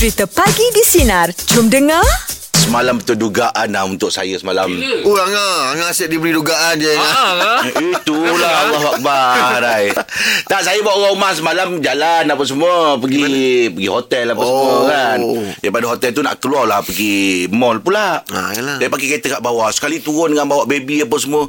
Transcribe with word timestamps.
Cerita 0.00 0.24
Pagi 0.24 0.64
di 0.72 0.80
Sinar. 0.80 1.28
Jom 1.52 1.68
dengar. 1.68 2.00
Semalam 2.56 2.96
betul 2.96 3.20
dugaan 3.20 3.68
lah 3.68 3.84
untuk 3.84 4.08
saya 4.08 4.32
semalam. 4.40 4.72
Oh, 5.04 5.12
Angah. 5.12 5.76
Angah 5.76 5.92
asyik 5.92 6.16
diberi 6.16 6.32
dugaan 6.32 6.80
je. 6.80 6.88
Angah. 6.88 7.04
Ah, 7.04 7.60
ah. 7.60 7.60
Itulah 8.00 8.52
Allah 8.64 8.84
Akbar. 8.96 9.60
Tak 10.48 10.60
saya 10.64 10.80
bawa 10.80 11.04
orang 11.04 11.20
rumah 11.20 11.32
semalam 11.36 11.68
jalan 11.84 12.32
apa 12.32 12.42
semua 12.48 12.96
pergi 12.96 13.68
pergi 13.68 13.88
hotel 13.92 14.32
apa 14.32 14.40
oh. 14.40 14.48
semua 14.48 14.76
kan. 14.88 15.18
Daripada 15.60 15.86
hotel 15.92 16.10
tu 16.16 16.24
nak 16.24 16.40
keluar 16.40 16.64
lah 16.64 16.80
pergi 16.80 17.52
mall 17.52 17.84
pula. 17.84 18.24
Ah, 18.32 18.56
yalah. 18.56 18.80
Dia 18.80 18.88
pakai 18.88 19.04
kereta 19.04 19.36
kat 19.36 19.44
bawah. 19.44 19.68
Sekali 19.68 20.00
turun 20.00 20.32
dengan 20.32 20.48
bawa 20.48 20.64
baby 20.64 21.04
apa 21.04 21.20
semua. 21.20 21.44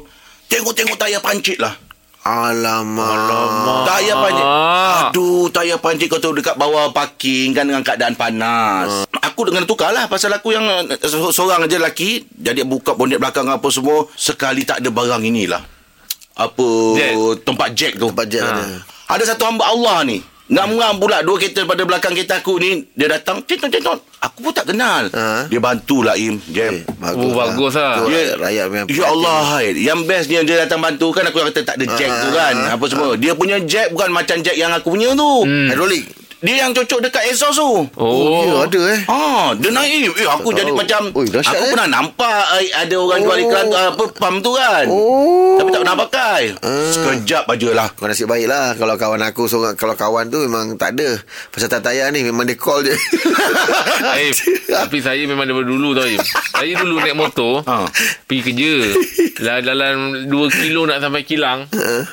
Tengok-tengok 0.52 1.00
tayar 1.00 1.24
pancit 1.24 1.56
lah. 1.56 1.72
Alamak. 2.22 3.02
Alamak. 3.02 3.82
Tayar 3.84 4.16
pancit. 4.16 4.44
Ah. 4.44 5.10
Aduh, 5.10 5.50
tayar 5.50 5.78
pancit 5.78 6.06
kau 6.06 6.16
tahu 6.16 6.38
dekat 6.38 6.54
bawah 6.54 6.90
parking 6.90 7.50
kan 7.50 7.66
dengan 7.66 7.82
keadaan 7.82 8.14
panas. 8.14 9.10
Aku 9.10 9.42
dengan 9.44 9.66
tukar 9.66 9.90
lah 9.90 10.06
pasal 10.06 10.30
aku 10.30 10.50
yang 10.50 10.62
eh, 10.86 10.98
se- 10.98 11.34
seorang 11.34 11.66
aja 11.66 11.76
lelaki. 11.76 12.22
Jadi 12.30 12.62
buka 12.62 12.94
bonet 12.94 13.18
belakang 13.18 13.46
apa 13.46 13.66
semua. 13.68 14.06
Sekali 14.12 14.62
tak 14.62 14.78
ada 14.78 14.88
barang 14.88 15.18
inilah. 15.20 15.62
Apa 16.32 16.66
Jack. 16.94 17.14
tempat 17.42 17.68
jack 17.74 17.92
tu. 17.96 18.06
Tempat 18.08 18.26
jet 18.26 18.40
Ha. 18.40 18.50
ada. 18.50 18.64
Ada 19.10 19.34
satu 19.34 19.42
hamba 19.44 19.66
Allah 19.66 20.06
ni. 20.06 20.22
Ngam-ngam 20.52 21.00
pula 21.00 21.24
dua 21.24 21.40
kereta 21.40 21.64
pada 21.64 21.80
belakang 21.82 22.12
kereta 22.12 22.38
aku 22.38 22.60
ni. 22.60 22.84
Dia 22.92 23.08
datang, 23.10 23.40
titon-titon. 23.40 23.96
Aku 24.20 24.38
pun 24.38 24.52
tak 24.52 24.68
kenal. 24.68 25.08
Ha. 25.08 25.48
Dia 25.48 25.58
bantulah 25.58 26.12
Im. 26.14 26.36
Eh, 26.36 26.52
Jam. 26.52 26.74
Oh, 27.10 27.32
bagus 27.32 27.72
lah. 27.72 28.04
Ya, 28.04 28.36
rakyat 28.36 28.66
memang 28.68 28.86
Ya 28.86 29.08
Allah 29.08 29.38
hai. 29.50 29.72
Yang 29.74 30.00
best 30.04 30.26
ni 30.28 30.36
yang 30.36 30.44
dia 30.44 30.60
datang 30.60 30.78
bantu 30.78 31.08
kan 31.10 31.24
Aku 31.24 31.40
kata 31.40 31.64
tak 31.64 31.74
ada 31.74 31.86
jack 31.90 32.06
Ah, 32.06 32.20
tu 32.20 32.28
kan 32.30 32.54
ah, 32.54 32.68
Apa 32.76 32.84
semua 32.86 33.16
Dia 33.16 33.32
punya 33.32 33.58
jack 33.58 33.90
bukan 33.90 34.12
macam 34.12 34.38
jack 34.38 34.54
yang 34.54 34.70
aku 34.70 34.92
punya 34.92 35.10
tu 35.12 35.30
Hmm. 35.42 35.72
Hidrolik. 35.72 36.04
Dia 36.42 36.54
yang 36.60 36.72
cocok 36.72 36.98
dekat 37.00 37.22
exhaust 37.24 37.54
tu 37.54 37.86
Oh, 37.94 38.42
ya, 38.42 38.66
ada 38.66 38.80
eh. 38.90 39.00
Ah, 39.06 39.54
dia 39.54 39.70
naik. 39.70 40.10
Eh, 40.12 40.26
aku 40.26 40.50
Tak 40.50 40.58
jadi 40.58 40.70
tahu. 40.70 40.80
macam 40.80 41.00
dahsyat, 41.24 41.54
aku 41.54 41.62
eh. 41.62 41.70
pernah 41.70 41.88
nampak 41.92 42.42
eh, 42.58 42.70
ada 42.72 42.94
orang 42.96 43.20
jual 43.20 43.30
Oh. 43.32 43.44
iklan 43.44 43.64
tu, 43.64 43.76
apa 43.78 44.04
pam 44.12 44.34
tu 44.38 44.50
kan. 44.52 44.84
Oh. 44.86 45.54
Tapi 45.54 45.68
tak 45.70 45.80
pernah 45.80 45.96
pakai. 46.00 46.42
Ah. 46.58 46.90
Sekejap 46.90 47.44
aja 47.46 47.68
lah. 47.72 47.88
Kau 47.92 48.04
nasib 48.04 48.26
baik 48.26 48.46
lah 48.46 48.74
Kalau 48.74 48.94
kawan 48.94 49.22
aku 49.22 49.46
seorang, 49.46 49.74
Kalau 49.74 49.94
kawan 49.94 50.26
tu 50.26 50.40
memang 50.40 50.74
tak 50.74 50.94
ada 50.94 51.14
Pasal 51.48 51.68
tak 51.68 51.82
tayar 51.82 52.08
ni 52.08 52.24
Memang 52.24 52.42
dia 52.42 52.56
call 52.56 52.82
je 52.82 52.94
Eh, 54.18 54.32
tapi 54.66 54.98
saya 54.98 55.22
memang 55.22 55.44
daripada 55.44 55.68
dulu 55.68 55.92
tau 55.92 56.04
Im. 56.04 56.18
Saya 56.50 56.72
dulu 56.74 56.98
naik 56.98 57.14
motor 57.14 57.62
Ha. 57.62 57.86
Pergi 58.24 58.42
kerja 58.42 58.72
Dah 59.38 59.58
Dalam 59.60 59.96
2 60.26 60.32
kilo 60.56 60.84
nak 60.84 60.98
sampai 60.98 61.22
kilang 61.22 61.68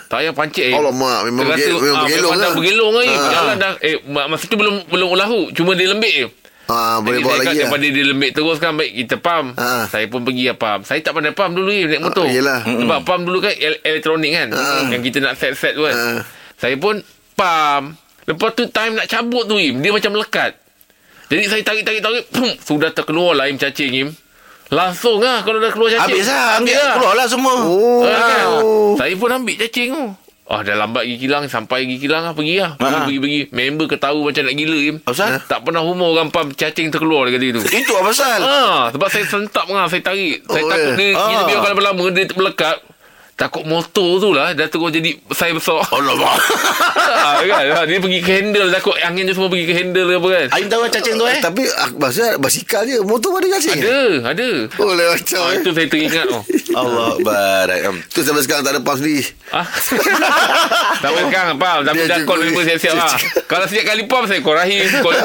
Tayar 0.06 0.32
pancit 0.32 0.70
eh. 0.70 0.76
Alamak, 0.76 1.26
memang 1.26 1.44
Terasa, 1.48 1.72
memang 1.72 1.96
ah, 1.96 2.04
bergelong 2.04 2.12
Memang 2.30 2.36
dah 2.36 2.44
lah. 2.44 2.54
bergelong 2.54 2.96
eh. 2.98 3.08
Ha. 3.10 3.24
Jalan 3.32 3.56
dah 3.58 3.72
Eh 3.80 3.96
masa 4.26 4.44
tu 4.44 4.56
belum 4.56 4.84
Belum 4.86 5.08
ulahu 5.10 5.48
Cuma 5.50 5.72
dia 5.72 5.88
lembik 5.88 6.12
je 6.12 6.28
ha, 6.66 6.98
Boleh 6.98 7.20
bawa 7.20 7.34
saya 7.34 7.40
lagi 7.40 7.56
lah 7.56 7.70
Daripada 7.70 7.86
dia 7.88 8.04
lembik 8.04 8.32
terus 8.32 8.58
kan 8.58 8.74
Baik 8.74 8.92
kita 8.98 9.16
pam 9.16 9.46
Ha. 9.54 9.88
Saya 9.88 10.06
pun 10.06 10.22
pergi 10.22 10.44
lah 10.46 10.58
pam 10.58 10.80
Saya 10.82 11.00
tak 11.00 11.14
pandai 11.14 11.32
pam 11.32 11.50
dulu 11.50 11.70
eh, 11.70 11.86
Naik 11.86 12.02
motor 12.04 12.24
Ah, 12.24 12.30
yelah. 12.30 12.60
Sebab 12.62 13.00
pam 13.02 13.22
dulu 13.22 13.40
kan 13.40 13.54
el- 13.54 13.80
Elektronik 13.82 14.32
kan 14.34 14.48
Ha. 14.50 14.90
Yang 14.90 15.02
kita 15.06 15.18
nak 15.22 15.34
set-set 15.36 15.74
tu 15.74 15.84
kan 15.84 15.94
Ha. 15.94 16.08
Saya 16.56 16.76
pun 16.76 17.00
pam 17.34 17.96
Lepas 18.26 18.50
tu 18.52 18.68
time 18.68 18.94
nak 18.94 19.06
cabut 19.06 19.46
tu 19.46 19.56
Im 19.56 19.80
Dia 19.80 19.90
macam 19.90 20.12
melekat 20.12 20.58
Jadi 21.28 21.44
saya 21.46 21.62
tarik-tarik-tarik 21.64 22.26
pum, 22.28 22.50
Sudah 22.60 22.90
terkeluar 22.90 23.34
lah 23.34 23.46
Im 23.46 23.56
cacing 23.56 23.94
Im 23.96 24.10
Langsung 24.70 25.18
lah 25.18 25.42
Kalau 25.42 25.58
dah 25.58 25.70
keluar 25.70 25.90
cacing 25.90 26.14
Habis 26.14 26.26
lah. 26.26 26.58
Ambil 26.58 26.78
lah. 26.78 26.94
keluar 26.94 27.14
lah 27.16 27.26
semua. 27.26 27.54
Oh, 27.60 28.06
Ah, 28.06 28.22
kan? 28.22 28.46
Saya 28.96 29.14
pun 29.16 29.30
ambil 29.32 29.56
cacing 29.58 29.90
tu 29.90 30.06
Ah 30.50 30.60
dah 30.60 30.74
lambat 30.76 31.06
pergi 31.06 31.18
kilang 31.20 31.46
Sampai 31.46 31.86
pergi 31.86 31.98
kilang 32.00 32.24
lah 32.24 32.34
Pergi 32.34 32.58
lah 32.58 32.74
Ha. 32.74 33.06
Pergi-pergi 33.06 33.40
Member 33.50 33.86
ketawa 33.88 34.18
macam 34.20 34.44
nak 34.44 34.56
gila 34.56 34.80
Im 34.84 34.96
Pasal? 34.98 35.38
Tak 35.46 35.62
pernah 35.62 35.80
humor 35.80 36.10
orang 36.12 36.28
pam 36.28 36.50
Cacing 36.50 36.90
terkeluar 36.90 37.24
dia 37.24 37.38
kata 37.38 37.46
itu 37.48 37.62
Itu 37.72 37.94
apa 37.94 38.10
pasal? 38.10 38.40
Ah, 38.40 38.82
sebab 38.90 39.08
saya 39.08 39.26
sentap 39.26 39.66
ngah, 39.66 39.86
saya 39.86 40.02
tarik. 40.02 40.42
Saya 40.44 40.60
Oh, 40.60 40.68
takut 40.68 40.92
eh. 40.92 40.98
dia 40.98 41.10
Ah. 41.14 41.30
kita 41.30 41.44
biarkan 41.46 41.70
lama-lama 41.72 42.04
dia 42.10 42.26
melekat. 42.34 42.78
Takut 43.40 43.64
motor 43.64 44.20
tu 44.20 44.36
lah 44.36 44.52
dah 44.52 44.68
terus 44.68 44.92
jadi 44.92 45.16
saya 45.32 45.56
besar. 45.56 45.80
Alamak. 45.96 46.36
ah, 47.24 47.40
kan? 47.40 47.64
Ah, 47.72 47.84
Dia 47.88 48.04
pergi 48.04 48.20
ke 48.20 48.32
handle 48.36 48.68
takut 48.68 49.00
angin 49.00 49.24
tu 49.24 49.34
semua 49.34 49.48
pergi 49.48 49.64
ke 49.64 49.74
handle 49.80 50.06
ke 50.06 50.16
apa 50.20 50.28
kan. 50.28 50.48
Aim 50.60 50.68
tahu 50.68 50.84
cacing 50.92 51.16
tu 51.16 51.24
eh? 51.24 51.40
Tapi 51.40 51.64
ah, 51.72 51.88
Pasal 51.96 52.36
basikal 52.36 52.84
je 52.84 53.00
Motor 53.00 53.32
pun 53.32 53.40
ada 53.40 53.56
cacing 53.56 53.80
Ada, 53.80 54.00
ada. 54.36 54.50
Oh 54.76 54.92
lain 54.92 55.08
macam 55.08 55.42
eh. 55.48 55.56
itu 55.56 55.70
saya 55.72 55.88
teringat 55.88 56.26
tu. 56.28 56.40
Allah 56.84 57.16
Akbar. 57.16 57.68
Tu 58.12 58.20
sampai 58.22 58.44
sekarang 58.44 58.64
tak 58.68 58.74
ada 58.76 58.82
pump 58.84 59.00
sendiri 59.00 59.24
Ah. 59.50 59.66
Sampai 61.02 61.26
sekarang 61.26 61.58
faham 61.58 61.82
Tapi 61.82 62.06
dah 62.06 62.22
call 62.22 62.38
member 62.46 62.62
siap-siap 62.62 62.94
lah 62.94 63.18
Kalau 63.50 63.66
setiap 63.66 63.86
kali 63.90 64.06
pump 64.06 64.30
Saya 64.30 64.46
call 64.46 64.62
Rahim 64.62 64.86
Call 65.02 65.16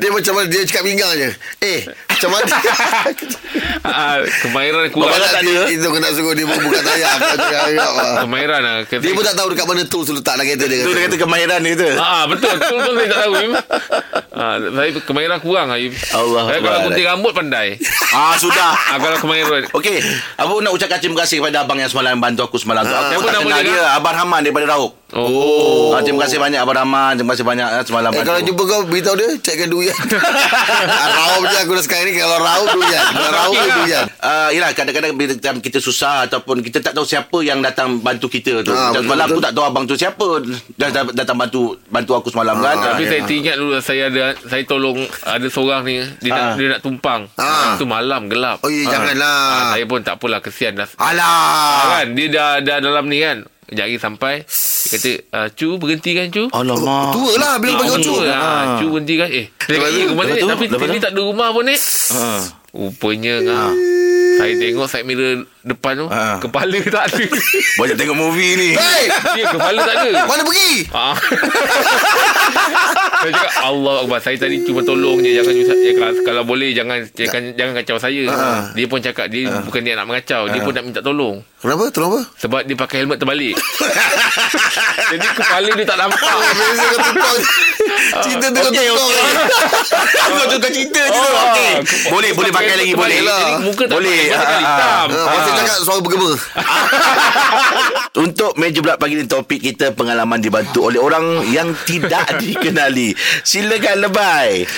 Dia 0.00 0.08
macam 0.08 0.32
mana 0.32 0.46
Dia 0.48 0.64
cakap 0.64 0.88
pinggang 0.88 1.12
je 1.12 1.28
Eh 1.60 1.84
Macam 1.84 2.30
mana 2.32 2.48
ah, 3.84 4.16
Kemahiran 4.40 4.88
kurang 4.88 5.12
Bapak 5.12 5.28
tak 5.28 5.30
tak 5.34 5.42
ada. 5.44 5.68
Itu 5.68 5.88
kena 5.92 6.08
suruh 6.16 6.32
dia 6.32 6.48
buka 6.48 6.80
tayar 6.80 7.16
Kau 7.24 7.36
cakap, 7.38 7.62
"Ayap, 7.66 7.90
ah." 7.94 8.14
Kemahiran 8.20 8.60
lah 8.60 8.74
Dia 8.84 9.12
pun 9.12 9.24
tak 9.24 9.34
tahu 9.34 9.48
dekat 9.50 9.64
mana 9.64 9.82
tools 9.84 10.06
tu 10.06 10.14
letak 10.14 10.34
dalam 10.34 10.46
kereta 10.46 10.64
dia 10.64 10.80
Tu 10.80 10.90
dia 10.90 11.02
kata 11.04 11.16
kemahiran 11.18 11.58
dia 11.60 11.74
tu. 11.74 11.88
Ah, 11.94 12.04
ah, 12.04 12.24
betul. 12.26 12.54
Betul 12.54 12.78
pun 12.78 12.92
saya 12.94 13.08
tak 13.08 13.20
tahu. 13.20 13.32
Im. 13.36 13.52
Ah, 14.30 14.54
saya 14.58 14.88
kemahiran 15.00 15.38
kurang 15.38 15.66
Im. 15.70 15.92
Allah 16.10 16.42
Saya 16.44 16.58
kalau 16.58 16.70
Akbar. 16.70 16.84
gunting 16.86 17.06
rambut 17.06 17.32
pandai. 17.32 17.68
Ah, 18.10 18.34
sudah. 18.36 18.72
Ah, 18.94 18.98
kalau 18.98 19.18
kemahiran. 19.18 19.66
Okey, 19.72 19.98
aku 20.36 20.62
nak 20.62 20.70
ucapkan 20.70 20.98
terima 20.98 21.22
kasih 21.22 21.40
kepada 21.40 21.64
abang 21.64 21.76
yang 21.76 21.88
semalam 21.88 22.14
bantu 22.16 22.44
aku 22.44 22.56
semalam 22.56 22.82
tu. 22.82 22.90
Ah, 22.90 23.10
Aku 23.10 23.22
tak 23.22 23.34
nama 23.34 23.48
kenal 23.48 23.62
dia, 23.62 23.74
dia, 23.74 23.84
Abang 23.92 24.14
Rahman 24.14 24.40
daripada 24.40 24.66
Raub. 24.70 24.94
Oh. 25.14 25.94
Ah, 25.94 26.02
terima 26.02 26.26
kasih 26.26 26.42
banyak 26.42 26.58
Abang 26.58 26.74
Rahman, 26.74 27.14
terima 27.14 27.32
kasih 27.32 27.46
banyak 27.46 27.68
eh, 27.70 27.84
semalam 27.86 28.10
Eh, 28.10 28.26
kalau 28.26 28.40
jumpa 28.42 28.62
kau 28.64 28.82
beritahu 28.82 29.14
dia 29.14 29.30
cekkan 29.38 29.70
durian. 29.70 29.94
ah, 30.90 31.08
raup 31.08 31.46
je 31.46 31.56
aku 31.56 31.72
dah 31.72 31.84
sekarang 31.86 32.10
ni 32.10 32.18
kalau 32.18 32.36
raup 32.36 32.68
durian. 32.74 33.04
Kalau 33.06 33.30
raup 33.30 33.52
Okey 33.54 33.62
lah. 33.62 33.76
durian. 33.78 34.04
Uh, 34.18 34.48
yelah 34.50 34.70
kadang-kadang 34.74 35.14
bila 35.14 35.32
kita 35.62 35.78
susah 35.78 36.26
ataupun 36.26 36.60
kita 36.60 36.82
tak 36.82 36.92
tahu 36.92 37.06
siapa 37.06 37.38
yang 37.40 37.62
datang 37.62 38.02
bantu 38.02 38.26
kita 38.26 38.66
tu. 38.66 38.74
Ah, 38.74 38.90
semalam 38.90 39.24
betul. 39.24 39.38
aku 39.38 39.40
tak 39.40 39.52
tahu 39.54 39.64
abang 39.64 39.84
tu 39.86 39.94
siapa 39.94 40.26
dah, 40.74 40.88
dah 40.90 41.02
datang 41.14 41.38
bantu 41.38 41.78
bantu 41.86 42.12
aku 42.16 42.28
semalam 42.28 42.58
kan. 42.58 42.74
Ah, 42.74 42.84
Tapi 42.92 43.02
Ah, 43.04 43.08
saya 43.08 43.20
teringat 43.22 43.56
dulu 43.56 43.72
saya 43.78 44.02
ada 44.08 44.22
saya 44.44 44.62
tolong 44.66 44.98
ada 45.22 45.46
seorang 45.46 45.82
ni 45.84 46.02
dia 46.18 46.30
nak 46.32 46.42
Ah. 46.42 46.54
dia 46.58 46.66
nak 46.74 46.80
tumpang. 46.82 47.20
Ah. 47.38 47.78
Itu 47.78 47.86
malam 47.86 48.26
gelap. 48.26 48.58
Oh, 48.60 48.68
ya, 48.68 48.82
janganlah. 48.90 49.38
Ah, 49.46 49.64
saya 49.78 49.84
pun 49.86 50.02
tak 50.02 50.18
apalah 50.18 50.42
kesian 50.42 50.74
dah. 50.74 50.90
Ah, 50.98 51.14
Alah. 51.14 52.02
kan 52.02 52.06
dia 52.12 52.26
dah 52.28 52.50
dah 52.58 52.76
dalam 52.82 53.06
ni 53.06 53.22
kan. 53.22 53.46
Lagi 53.66 53.96
sampai 53.96 54.44
Dia 54.44 54.88
kata 54.92 55.10
uh, 55.30 55.48
Cu 55.50 55.68
berhenti 55.76 56.10
kan 56.12 56.28
Cu 56.28 56.44
Alamak. 56.48 57.10
Tua 57.10 57.32
lah 57.34 57.52
bila 57.56 57.72
panggil 57.78 57.98
Cu 57.98 58.12
cu. 58.12 58.22
ah. 58.26 58.76
Cu 58.76 58.86
berhenti 58.90 59.14
kan 59.14 59.28
Eh 59.28 59.46
Dia 59.48 59.76
kata 59.78 59.88
Lepas 60.04 60.24
tu, 60.26 60.34
"Eh, 60.34 60.42
lepas 60.42 60.58
ni 60.58 60.66
Tapi 60.68 60.84
ni 60.86 60.98
tak 60.98 61.10
ada 61.10 61.20
rumah 61.22 61.48
pun 61.50 61.64
ni 61.64 61.76
Ah. 62.10 62.42
Rupanya 62.70 63.34
ngah. 63.40 63.70
Saya 64.34 64.50
tengok 64.52 64.84
side 64.84 65.06
mirror 65.06 65.32
depan 65.62 65.94
tu 65.96 66.06
Ah. 66.08 66.36
Kepala 66.36 66.74
tak 66.90 67.06
ada 67.08 67.22
Banyak 67.78 67.96
tengok 67.96 68.18
movie 68.18 68.52
ni. 68.54 68.68
Hei, 68.72 69.06
Ya 69.32 69.46
kepala 69.48 69.78
tak 69.80 69.94
ada 70.02 70.10
mana 70.24 70.42
pergi? 70.42 70.72
Ah. 70.90 71.14
saya 73.16 73.32
cakap 73.32 73.52
Allah 73.64 73.94
Akbar 74.00 74.18
Saya 74.18 74.36
tadi 74.36 74.60
cuma 74.62 74.82
tolong 74.82 75.18
je 75.20 75.30
Jangan 75.32 75.54
ya, 75.54 75.92
kalau, 75.94 76.14
kalau 76.22 76.42
boleh 76.44 76.70
Jangan 76.70 76.98
jangan, 77.10 77.42
jangan 77.54 77.72
kacau 77.74 77.96
saya 77.96 78.22
Dia 78.72 78.86
pun 78.86 79.00
cakap 79.00 79.26
Dia 79.28 79.48
bukan 79.62 79.80
dia 79.80 79.94
nak 79.94 80.06
mengacau 80.06 80.46
Dia 80.46 80.60
pun 80.60 80.72
nak 80.72 80.84
minta 80.84 81.00
tolong 81.00 81.40
Kenapa? 81.64 81.88
Tolong 81.88 82.10
apa? 82.12 82.20
Sebab 82.36 82.60
dia 82.62 82.76
pakai 82.76 82.96
helmet 83.00 83.16
terbalik 83.16 83.56
Jadi 85.10 85.26
kepala 85.26 85.68
dia 85.70 85.86
tak 85.86 85.96
nampak 85.96 86.20
Biasa 86.20 86.84
kau 86.84 87.00
tukar. 87.02 87.34
Cinta 88.20 88.46
tengok 88.46 88.68
Okey, 88.68 88.84
tukar. 88.86 89.00
okey. 89.00 89.22
Kau 90.34 90.46
tukar 90.46 90.70
cerita 90.70 91.00
je 91.00 91.08
tu. 91.08 91.16
Oh, 91.16 91.32
Okey. 91.46 91.72
ke- 91.78 92.08
Boleh, 92.10 92.30
boleh 92.30 92.50
pakai 92.50 92.74
lagi, 92.76 92.92
boleh. 92.92 93.18
Jadi 93.18 93.44
muka 93.62 93.82
tak 93.82 93.94
Boleh. 93.94 94.20
Muka 94.26 94.36
Ah, 94.36 94.58
hitam 94.58 95.06
Ah, 95.08 95.24
Masa 95.30 95.50
cakap 95.54 95.76
suara 95.80 96.00
bergema. 96.00 96.32
Untuk 98.24 98.52
meja 98.54 98.78
bulat 98.78 98.96
pagi 98.96 99.14
ni 99.14 99.24
topik 99.24 99.60
kita 99.62 99.90
pengalaman 99.90 100.38
dibantu 100.38 100.84
oleh 100.84 100.98
orang 100.98 101.24
yang 101.46 101.72
tidak 101.82 102.28
dikenali. 102.36 103.12
Silakan 103.40 103.96
lebay. 104.02 104.68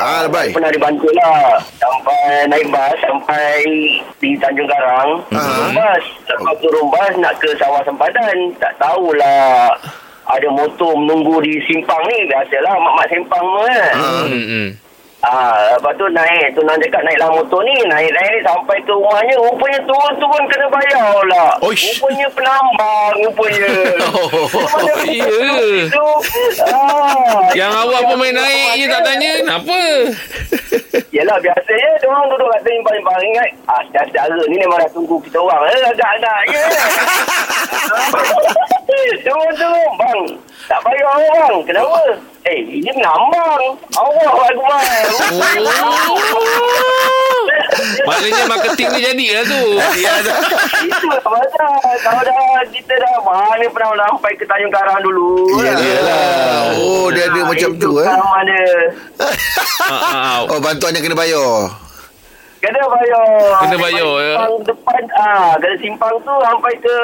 Ah, 0.00 0.24
lebay. 0.24 0.48
pernah 0.56 0.72
dibantu 0.72 1.08
lah. 1.12 1.60
Sampai 1.76 2.48
naik 2.48 2.72
bas 2.72 2.96
sampai 3.04 3.68
di 4.16 4.32
Tanjung 4.40 4.64
Karang 4.64 5.20
turun 5.28 5.70
bas 5.76 6.02
lepas 6.24 6.56
turun 6.64 6.86
bas 6.88 7.12
nak 7.20 7.36
ke 7.36 7.52
sawah 7.60 7.84
sempadan. 7.84 8.56
Tak 8.56 8.80
tahulah 8.80 9.76
ada 10.30 10.48
motor 10.48 10.96
menunggu 10.96 11.44
di 11.44 11.60
simpang 11.68 12.00
ni. 12.08 12.24
Biasalah 12.24 12.74
mak-mak 12.80 13.08
simpang 13.12 13.44
tu 13.44 13.60
kan. 13.68 13.92
Hmm, 13.94 14.44
hmm. 14.48 14.68
Ah, 15.20 15.76
lepas 15.76 15.92
tu 15.94 16.04
naik 16.08 16.52
tu 16.52 16.60
nak 16.64 16.76
dekat 16.76 17.00
naiklah 17.02 17.28
motor 17.28 17.60
ni 17.60 17.72
naik-naik 17.84 18.40
sampai 18.40 18.80
ke 18.80 18.88
rumahnya 18.88 19.36
rupanya 19.36 19.76
turun-turun 19.84 20.42
kena 20.48 20.64
bayar 20.66 21.12
lah 21.28 21.52
Oish. 21.60 21.92
rupanya 21.92 22.26
penambang 22.32 23.12
rupanya. 23.20 23.68
Rupanya 24.00 24.92
Ya. 25.10 25.26
itu, 25.84 26.06
ah, 26.64 27.38
Yang 27.52 27.72
awak 27.74 28.00
pun 28.02 28.16
main 28.16 28.32
naik 28.32 28.70
je 28.74 28.84
tak 28.86 29.02
tanya 29.02 29.30
Kenapa? 29.38 29.78
Yelah 31.10 31.36
biasa 31.36 31.68
je 31.68 31.88
Diorang 32.00 32.24
duduk 32.26 32.46
kat 32.48 32.60
timbang-timbang 32.62 33.20
Ingat 33.20 33.48
ah, 33.66 33.82
Saudara 33.84 34.38
ni 34.46 34.56
memang 34.56 34.78
dah 34.78 34.88
tunggu 34.88 35.18
kita 35.20 35.36
orang. 35.36 35.66
Eh, 35.66 35.84
Agak-agak 35.84 36.38
je 36.48 36.60
turun 39.24 39.52
turun 39.56 39.90
bang. 39.98 40.20
Tak 40.68 40.80
bayar 40.86 41.14
bang. 41.18 41.56
Kenapa? 41.66 42.00
Eh, 42.48 42.58
ini 42.80 42.90
ngambang. 42.96 43.64
Allah 43.96 44.32
Akbar. 44.32 44.82
Maknanya 48.08 48.44
marketing 48.48 48.88
ni 48.96 49.00
jadi 49.04 49.26
lah 49.36 49.44
tu. 49.44 49.62
Ya, 50.00 50.12
Itu 50.88 51.06
lah 51.10 51.20
pasal. 51.20 51.72
Kalau 52.00 52.22
dah 52.24 52.64
kita 52.72 52.94
dah 52.96 53.14
mana 53.24 53.66
pernah 53.68 54.08
sampai 54.08 54.32
ke 54.36 54.44
Tanjung 54.48 54.72
Karang 54.72 55.00
dulu. 55.04 55.60
Yalah. 55.60 56.80
Oh, 56.80 57.12
dia 57.12 57.28
ada 57.28 57.40
macam 57.44 57.70
tu 57.76 57.90
eh. 58.00 58.08
dia. 58.48 58.72
Ah, 59.20 59.32
ah, 59.90 59.92
ah. 59.92 60.36
Oh, 60.48 60.60
bantuan 60.62 60.96
yang 60.96 61.04
kena 61.04 61.16
bayar. 61.18 61.89
Kena 62.60 62.84
bayar. 62.92 63.24
Kena 63.64 63.76
bayar, 63.80 64.10
ya. 64.20 64.34
Simpang 64.36 64.56
depan, 64.68 65.02
ah, 65.16 65.56
kena 65.56 65.76
simpang 65.80 66.14
tu 66.20 66.34
sampai 66.44 66.74
ke 66.76 66.96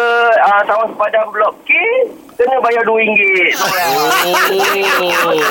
ah, 0.45 0.61
sawah 0.69 0.85
sepadan 0.85 1.33
blok 1.33 1.57
K, 1.65 1.73
kena 2.37 2.57
bayar 2.61 2.85
RM2. 2.85 3.21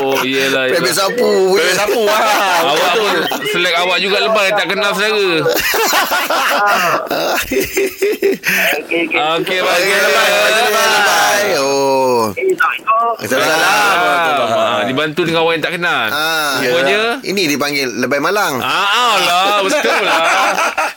Oh, 0.06 0.22
yelah. 0.22 0.70
Pebek 0.70 0.94
yelah. 0.94 0.94
sapu. 0.94 1.58
Bebek 1.58 1.76
sapu 1.76 2.02
lah. 2.06 2.22
Awak 2.62 2.92
pun 2.94 3.16
selek 3.50 3.76
awak 3.82 3.98
juga 4.00 4.18
lepas 4.22 4.46
tak 4.54 4.68
kenal 4.70 4.92
saudara. 4.94 5.42
Okey, 8.86 9.00
okey. 9.10 9.18
Okey, 9.18 9.58
bye. 9.66 9.76
Okey, 9.76 9.96
Okey, 9.98 10.10
bye. 10.14 10.30
bye. 10.72 11.02
Bye. 11.06 11.54
Oh. 11.62 12.30
Assalamualaikum. 13.16 14.48
Ah, 14.56 14.82
dibantu 14.86 15.22
dengan 15.26 15.42
orang 15.46 15.56
yang 15.58 15.66
tak 15.66 15.74
kenal. 15.78 16.06
Ah, 16.10 16.62
Rupanya. 16.62 17.00
Ini 17.26 17.42
dipanggil 17.50 17.88
lebay 18.02 18.22
malang. 18.22 18.62
Ah, 18.62 19.18
lah, 19.20 19.58
betul 19.66 20.02
lah. 20.06 20.22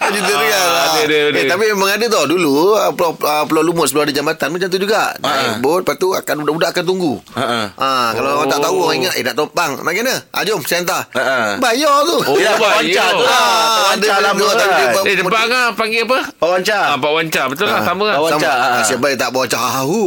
Cerita 0.08 0.32
real 0.40 0.69
lah. 0.73 0.87
ada, 0.88 1.02
ada, 1.05 1.19
ada. 1.29 1.37
Eh, 1.37 1.44
tapi 1.44 1.64
memang 1.69 1.90
ada 1.93 2.06
tau 2.08 2.25
Dulu 2.25 2.81
ah, 2.81 2.90
Pulau, 2.96 3.12
ah, 3.29 3.44
Pulau 3.44 3.61
Lumur 3.61 3.85
Sebelum 3.85 4.08
ada 4.08 4.14
jambatan 4.17 4.49
Macam 4.49 4.69
tu 4.73 4.81
juga 4.81 5.12
Naik 5.20 5.61
bot 5.61 5.77
Lepas 5.78 5.96
tu 5.96 6.08
akan 6.10 6.34
Budak-budak 6.40 6.70
akan 6.70 6.84
tunggu 6.84 7.14
Ha, 7.30 7.42
ha. 7.42 7.60
Ah, 7.75 8.08
Kalau 8.12 8.30
orang 8.36 8.48
tak 8.48 8.60
tahu 8.60 8.76
Orang 8.80 8.96
ingat 8.98 9.14
Eh 9.14 9.22
nak 9.22 9.34
topang 9.34 9.78
Nak 9.78 9.92
kena 9.92 10.14
ah, 10.28 10.42
Jom 10.42 10.60
saya 10.60 10.80
hantar 10.80 11.02
Ha, 11.10 11.20
ha. 11.20 11.36
Bayar 11.58 11.96
tu 12.02 12.16
Oh, 12.20 12.36
Ya, 12.36 12.54
Pak. 12.54 12.70
Wancar 12.78 13.08
tu 13.10 13.22
lah. 13.22 13.40
Pak 13.40 13.86
Wancar 13.90 14.10
ada- 14.10 14.25
lama 14.25 14.44
kan. 14.48 14.69
Eh, 15.04 15.14
depan 15.16 15.44
kan 15.44 15.64
panggil 15.72 16.02
apa? 16.04 16.19
Pak 16.32 16.48
Wancar. 16.48 16.82
Ah, 16.84 16.96
Pak 16.96 17.12
Wancar. 17.12 17.44
Betul 17.48 17.66
lah, 17.66 17.80
sama 17.82 18.02
kan? 18.04 18.14
Pak 18.14 18.25
Wancar. 18.28 18.54
ah, 18.54 18.82
Siapa 18.82 19.06
yang 19.06 19.19
tak 19.19 19.30
bawa 19.30 19.46
cahahu 19.46 20.02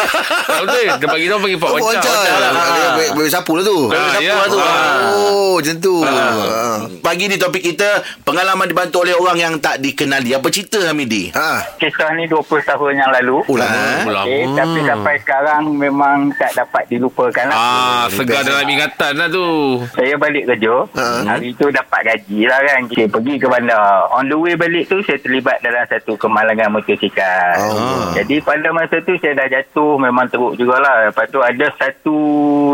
Tak 0.48 0.60
betul. 0.62 0.84
Depan 0.96 1.16
kita 1.16 1.30
orang 1.30 1.42
panggil 1.42 1.58
Pak 1.58 1.68
Pak 1.68 1.76
Wancar. 1.76 2.02
Wancar 2.02 2.36
lah. 2.36 2.50
Dia 2.52 2.88
bebek- 2.90 3.12
Bebek 3.16 3.30
sapu 3.30 3.52
lah 3.54 3.64
tu 3.64 3.78
Ah, 3.88 4.10
Siapa 4.12 4.22
ya. 4.22 4.34
lah 4.34 4.46
tu? 4.46 4.58
Ah. 4.58 4.94
Oh 5.12 5.54
macam 5.56 5.76
tu 5.78 5.94
Ah. 6.02 6.78
Pagi 7.00 7.24
ni 7.26 7.36
topik 7.36 7.62
kita 7.64 7.88
Pengalaman 8.22 8.66
dibantu 8.66 9.02
oleh 9.02 9.14
orang 9.14 9.36
yang 9.36 9.54
tak 9.56 9.78
dikenali 9.78 10.32
Apa 10.32 10.48
cerita 10.48 10.80
Hamidi? 10.82 11.30
Ah. 11.32 11.62
Kisah 11.76 12.12
ni 12.12 12.26
20 12.26 12.42
tahun 12.62 12.92
yang 12.96 13.10
lalu. 13.12 13.42
Oh 13.42 13.56
lama 13.56 13.74
Ha? 13.76 14.04
Lama. 14.06 14.24
Okay, 14.24 14.42
tapi 14.50 14.78
sampai 14.82 15.14
sekarang 15.20 15.68
memang 15.76 16.32
tak 16.36 16.52
dapat 16.56 16.86
dilupakan 16.88 17.46
lah. 17.48 17.56
Ah, 17.56 18.04
segar 18.12 18.42
dalam 18.42 18.64
ingatan 18.66 19.12
lah 19.16 19.28
tu. 19.28 19.48
Saya 19.94 20.14
balik 20.16 20.48
kerja. 20.48 20.74
Ha. 20.96 21.04
Hari 21.36 21.52
tu 21.56 21.66
dapat 21.68 22.00
gaji 22.06 22.48
lah 22.48 22.60
kan. 22.62 22.80
Saya 22.90 23.08
pergi 23.08 23.34
ke 23.40 23.46
bandar. 23.46 24.08
On 24.14 24.24
the 24.26 24.36
way 24.36 24.54
balik 24.54 24.88
tu 24.88 25.00
saya 25.04 25.18
terlibat 25.20 25.60
dalam 25.60 25.84
satu 25.88 26.14
kemalangan 26.16 26.72
motosikal. 26.72 27.56
Oh. 27.60 28.12
Jadi 28.14 28.40
pada 28.40 28.68
masa 28.72 29.00
tu 29.04 29.16
saya 29.20 29.34
dah 29.36 29.48
jatuh 29.48 29.98
memang 30.00 30.28
teruk 30.28 30.56
jugalah. 30.56 31.10
Lepas 31.10 31.26
tu 31.28 31.40
ada 31.40 31.66
satu 31.76 32.18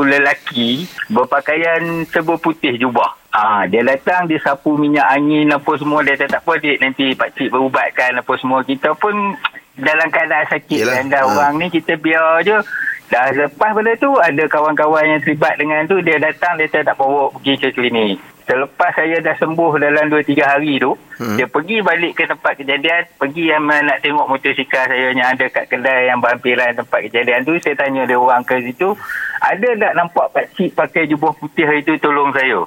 lelaki 0.06 0.86
berpakaian 1.10 2.06
serba 2.08 2.38
putih 2.38 2.74
jubah. 2.78 3.22
Ah, 3.32 3.64
dia 3.64 3.80
datang 3.80 4.28
dia 4.28 4.36
sapu 4.44 4.76
minyak 4.76 5.08
angin 5.08 5.48
apa 5.48 5.72
semua 5.80 6.04
dia 6.04 6.20
kata 6.20 6.36
tak 6.36 6.44
apa 6.44 6.52
dik 6.60 6.78
nanti 6.84 7.16
pak 7.16 7.32
cik 7.32 7.48
berubatkan 7.48 8.20
apa 8.20 8.32
semua 8.36 8.60
kita 8.60 8.92
pun 8.92 9.32
dalam 9.76 10.08
keadaan 10.12 10.46
sakit 10.52 10.78
Yelah. 10.84 10.94
dan 11.00 11.04
dah 11.08 11.22
Ah. 11.24 11.30
orang 11.32 11.54
ni 11.60 11.66
kita 11.72 11.96
biar 11.96 12.44
je 12.44 12.56
dah 13.12 13.28
lepas 13.32 13.70
benda 13.76 13.92
tu 14.00 14.08
ada 14.16 14.44
kawan-kawan 14.48 15.04
yang 15.04 15.20
terlibat 15.20 15.60
dengan 15.60 15.84
tu 15.84 16.00
dia 16.00 16.16
datang 16.16 16.56
dia 16.56 16.68
tak 16.68 16.96
bawa 16.96 17.28
pergi 17.36 17.60
ke 17.60 17.68
klinik 17.76 18.16
selepas 18.48 18.90
saya 18.96 19.20
dah 19.20 19.36
sembuh 19.38 19.72
dalam 19.78 20.08
2-3 20.10 20.44
hari 20.44 20.80
tu 20.80 20.96
hmm. 20.96 21.36
dia 21.36 21.46
pergi 21.46 21.84
balik 21.84 22.12
ke 22.18 22.24
tempat 22.24 22.52
kejadian 22.58 23.04
pergi 23.20 23.44
yang 23.52 23.62
nak 23.68 24.00
tengok 24.02 24.26
motosikal 24.28 24.88
saya 24.88 25.12
yang 25.12 25.28
ada 25.28 25.46
kat 25.48 25.68
kedai 25.68 26.08
yang 26.10 26.18
berhampiran 26.18 26.74
tempat 26.74 27.00
kejadian 27.08 27.40
tu 27.44 27.54
saya 27.60 27.74
tanya 27.78 28.02
dia 28.08 28.18
orang 28.18 28.42
ke 28.42 28.58
situ 28.64 28.96
ada 29.40 29.68
tak 29.78 29.92
nampak 29.94 30.26
pakcik 30.32 30.70
pakai 30.74 31.06
jubah 31.06 31.32
putih 31.36 31.68
itu 31.78 31.96
tolong 32.02 32.32
saya 32.34 32.64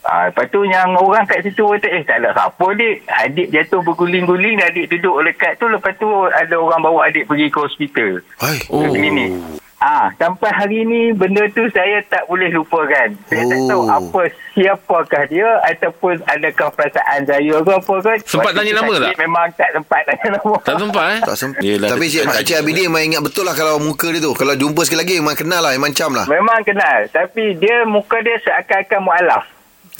Ah, 0.00 0.26
lepas 0.26 0.48
tu 0.48 0.64
yang 0.64 0.96
orang 0.96 1.28
kat 1.28 1.44
situ 1.44 1.60
kata, 1.60 1.86
eh 1.86 2.02
tak 2.02 2.24
ada 2.24 2.32
siapa 2.32 2.66
dik. 2.72 2.96
Adik 3.06 3.48
jatuh 3.52 3.84
berguling-guling, 3.84 4.56
adik 4.58 4.88
duduk 4.88 5.20
dekat 5.22 5.56
tu. 5.56 5.68
Lepas 5.68 5.92
tu 5.96 6.08
ada 6.26 6.56
orang 6.56 6.80
bawa 6.80 7.06
adik 7.06 7.28
pergi 7.28 7.46
ke 7.46 7.58
hospital. 7.60 8.10
Hai. 8.36 8.56
Oh. 8.68 8.80
Ke 8.80 8.96
klinik. 8.96 9.30
Ah, 9.76 10.12
sampai 10.14 10.52
hari 10.52 10.84
ni 10.84 11.08
benda 11.10 11.40
tu 11.50 11.64
saya 11.70 12.04
tak 12.04 12.28
boleh 12.28 12.52
lupakan. 12.52 13.16
Saya 13.28 13.44
tak 13.44 13.58
Oh. 13.60 13.64
tahu 13.66 13.82
apa 13.88 14.22
siapakah 14.52 15.24
dia 15.24 15.48
ataupun 15.64 16.20
adakah 16.26 16.68
perasaan 16.68 17.24
saya 17.24 17.54
ke 17.56 17.70
apa 17.70 17.94
ke. 17.98 18.12
Sempat 18.24 18.52
tanya 18.52 18.72
nama 18.76 18.92
tak? 19.00 19.16
Memang 19.16 19.48
tak 19.56 19.72
sempat 19.72 20.00
tanya 20.04 20.36
nama. 20.36 20.52
Tak 20.60 20.76
sempat 20.76 21.04
eh? 21.08 21.20
Tak 21.24 21.36
sempat. 21.38 21.60
Yelah, 21.64 21.88
Tapi 21.88 22.04
Cik, 22.06 22.24
Cik 22.44 22.56
Abidi 22.60 22.80
memang 22.84 23.04
ingat 23.04 23.22
betul 23.24 23.44
lah 23.44 23.56
kalau 23.56 23.80
muka 23.80 24.12
dia 24.12 24.20
tu. 24.20 24.36
Kalau 24.36 24.52
jumpa 24.52 24.80
sekali 24.84 25.00
lagi 25.00 25.14
memang 25.16 25.36
kenal 25.36 25.60
lah, 25.60 25.72
memang 25.72 25.92
cam 25.92 26.12
lah. 26.12 26.28
Memang 26.28 26.60
kenal. 26.60 26.98
Tapi 27.08 27.56
dia 27.56 27.84
muka 27.84 28.20
dia 28.20 28.36
seakan-akan 28.38 29.00
mu'alaf. 29.00 29.44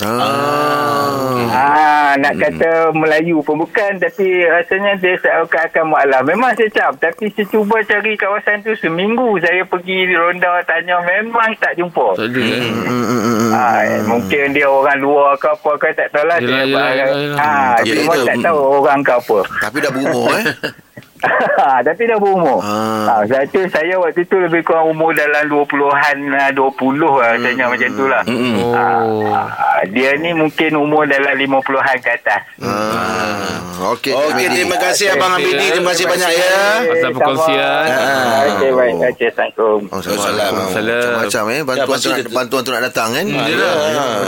Ah. 0.03 1.47
Ah, 1.51 2.11
nak 2.17 2.35
kata 2.41 2.91
Melayu 2.97 3.45
pun 3.45 3.61
bukan 3.61 4.01
tapi 4.01 4.45
rasanya 4.49 4.97
dia 4.99 5.15
seakan-akan 5.21 5.85
mualaf. 5.87 6.23
Memang 6.27 6.57
saya 6.57 6.71
cap 6.73 6.93
tapi 6.99 7.29
saya 7.33 7.47
cuba 7.49 7.81
cari 7.85 8.17
kawasan 8.17 8.65
tu 8.65 8.73
seminggu 8.79 9.37
saya 9.39 9.63
pergi 9.67 10.11
ronda 10.15 10.63
tanya 10.65 10.99
memang 11.05 11.53
tak 11.61 11.77
jumpa. 11.77 12.17
Tak 12.17 12.27
ada 12.33 12.41
eh? 12.41 12.61
Hmm, 12.71 12.85
hmm, 12.87 13.05
hmm, 13.07 13.37
hmm. 13.41 13.51
Ah, 13.53 13.83
mungkin 14.09 14.45
dia 14.57 14.67
orang 14.67 14.99
luar 14.99 15.37
ke 15.39 15.49
apa 15.49 15.71
ke 15.79 15.87
tak 15.95 16.09
tahu 16.15 16.25
lah. 16.27 16.39
Yelah, 16.41 16.51
Saya 16.51 16.67
yelah, 16.67 16.89
yelah, 16.95 17.19
yelah. 17.21 17.39
Ah, 17.39 17.77
Ya, 17.81 17.93
cuma 17.97 18.13
tak 18.27 18.37
tahu 18.43 18.59
orang 18.83 19.01
ke 19.01 19.13
apa. 19.13 19.39
Tapi 19.65 19.77
dah 19.81 19.91
berumur 19.91 20.29
eh. 20.37 20.45
tapi 21.87 22.03
dah 22.09 22.17
berumur. 22.17 22.61
Ah. 22.65 23.21
Ah. 23.21 23.23
satu 23.29 23.61
saya 23.69 23.95
waktu 24.01 24.25
tu 24.25 24.37
lebih 24.41 24.65
kurang 24.65 24.93
umur 24.93 25.13
dalam 25.13 25.49
20-an, 25.49 26.17
ah, 26.37 26.51
20 26.53 26.97
lah 26.97 27.37
rasanya 27.37 27.65
macam 27.69 27.89
tu 27.93 28.05
lah. 28.09 28.23
Oh. 28.25 29.29
Ah, 29.33 29.85
dia 29.89 30.17
ni 30.17 30.33
mungkin 30.33 30.81
umur 30.81 31.05
dalam 31.05 31.37
50-an 31.37 31.97
ke 32.01 32.11
atas. 32.17 32.43
Ah. 32.61 33.61
Okey. 33.81 34.13
Okey, 34.13 34.45
Abidi. 34.45 34.61
terima 34.61 34.77
kasih 34.77 35.07
Abang 35.17 35.33
Hamidi. 35.41 35.67
Terima 35.73 35.97
kasih 35.97 36.05
banyak 36.05 36.31
ya. 36.37 36.57
Pasal 36.85 37.11
perkongsian. 37.17 37.85
Ah. 37.89 38.45
Okey, 38.53 38.71
baik. 38.77 38.95
Okey, 39.17 39.29
Assalamualaikum. 39.33 39.81
Oh, 39.89 40.01
Salam. 40.05 40.53
Salam. 40.69 41.11
Macam-macam 41.17 41.45
eh 41.49 41.61
bantuan 41.65 41.99
Ya, 42.01 42.05
tu 42.05 42.11
nak, 42.11 42.33
bantuan 42.33 42.61
tu 42.61 42.71
nak 42.73 42.83
datang 42.85 43.09
kan. 43.17 43.25
Yelah. 43.25 43.75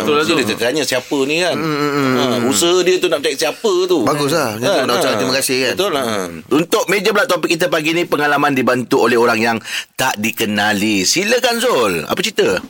Betul 0.01 0.15
lah 0.17 0.25
tu. 0.25 0.35
Dia 0.41 0.57
tanya 0.57 0.83
siapa 0.85 1.19
ni 1.29 1.37
kan. 1.45 1.57
Ha, 1.57 2.23
usaha 2.49 2.77
dia 2.81 2.97
tu 2.97 3.09
nak 3.13 3.21
cek 3.21 3.35
siapa 3.37 3.73
tu. 3.85 3.99
Bagus 4.09 4.33
lah. 4.33 4.57
Nak 4.59 4.95
ucap 4.97 5.13
terima 5.21 5.33
kasih 5.37 5.57
kan. 5.69 5.75
Betul 5.77 5.91
lah. 5.93 6.05
Untuk 6.49 6.82
meja 6.91 7.11
pula 7.15 7.29
topik 7.29 7.55
kita 7.55 7.67
pagi 7.69 7.93
ni 7.93 8.09
pengalaman 8.09 8.55
dibantu 8.55 9.05
oleh 9.05 9.19
orang 9.19 9.39
yang 9.39 9.59
tak 9.95 10.19
dikenali. 10.19 11.07
Silakan 11.07 11.57
Zul. 11.59 11.93
Apa 12.07 12.21
cerita? 12.23 12.63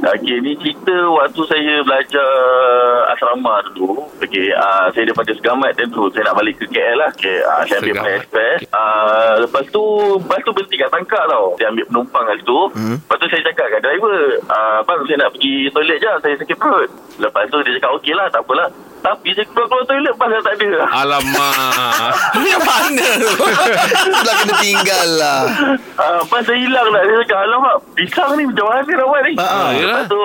Okey, 0.00 0.40
ni 0.40 0.56
cerita 0.56 0.96
waktu 1.12 1.40
saya 1.44 1.74
belajar 1.84 2.30
asrama 3.12 3.60
dulu. 3.76 4.08
Okey, 4.24 4.56
uh, 4.56 4.88
saya 4.90 5.04
daripada 5.04 5.36
Segamat 5.36 5.76
dan 5.76 5.92
tu 5.92 6.08
saya 6.16 6.32
nak 6.32 6.40
balik 6.40 6.56
ke 6.56 6.64
KL 6.72 6.96
lah. 6.96 7.10
Okey, 7.12 7.38
uh, 7.44 7.62
saya 7.68 7.76
ambil 7.84 7.94
Segamat. 8.00 8.16
Express. 8.16 8.58
Uh, 8.72 9.32
lepas 9.44 9.64
tu, 9.68 9.84
lepas 10.16 10.40
tu 10.40 10.50
berhenti 10.56 10.76
kat 10.80 10.88
tangkap 10.88 11.24
tau. 11.28 11.44
Saya 11.60 11.68
ambil 11.76 11.84
penumpang 11.92 12.24
kat 12.24 12.36
situ. 12.40 12.60
Hmm. 12.72 12.96
Lepas 12.96 13.16
tu 13.20 13.26
saya 13.28 13.42
cakap 13.52 13.66
kat 13.68 13.80
driver, 13.84 14.18
uh, 14.48 14.78
bang 14.88 15.00
saya 15.04 15.16
nak 15.20 15.30
pergi 15.36 15.54
toilet 15.68 15.98
je, 16.00 16.12
saya 16.24 16.34
sakit 16.40 16.56
perut. 16.56 16.90
Lepas 17.20 17.44
tu 17.52 17.56
dia 17.60 17.72
cakap, 17.76 17.90
okey 18.00 18.14
lah, 18.16 18.26
tak 18.32 18.40
apalah. 18.40 18.68
Tapi 19.00 19.28
saya 19.32 19.46
keluar-keluar 19.48 19.84
toilet, 19.88 20.14
pas 20.20 20.28
dah 20.28 20.40
tak 20.44 20.54
ada. 20.60 20.70
Alamak. 20.92 22.12
Yang 22.50 22.62
mana 22.64 23.06
tu? 23.16 23.32
Dah 24.20 24.34
kena 24.44 24.54
tinggal 24.60 25.08
lah. 25.16 25.40
Uh, 26.00 26.20
pas 26.28 26.40
saya 26.44 26.56
hilang 26.56 26.88
lah 26.90 27.02
Saya 27.04 27.20
cakap 27.24 27.38
Alamak 27.44 27.76
Pisang 27.92 28.32
ni 28.34 28.48
macam 28.48 28.66
mana 28.72 29.04
buat 29.04 29.22
ni 29.28 29.32
Ah, 29.36 29.68
Lepas 29.76 30.08
tu 30.08 30.22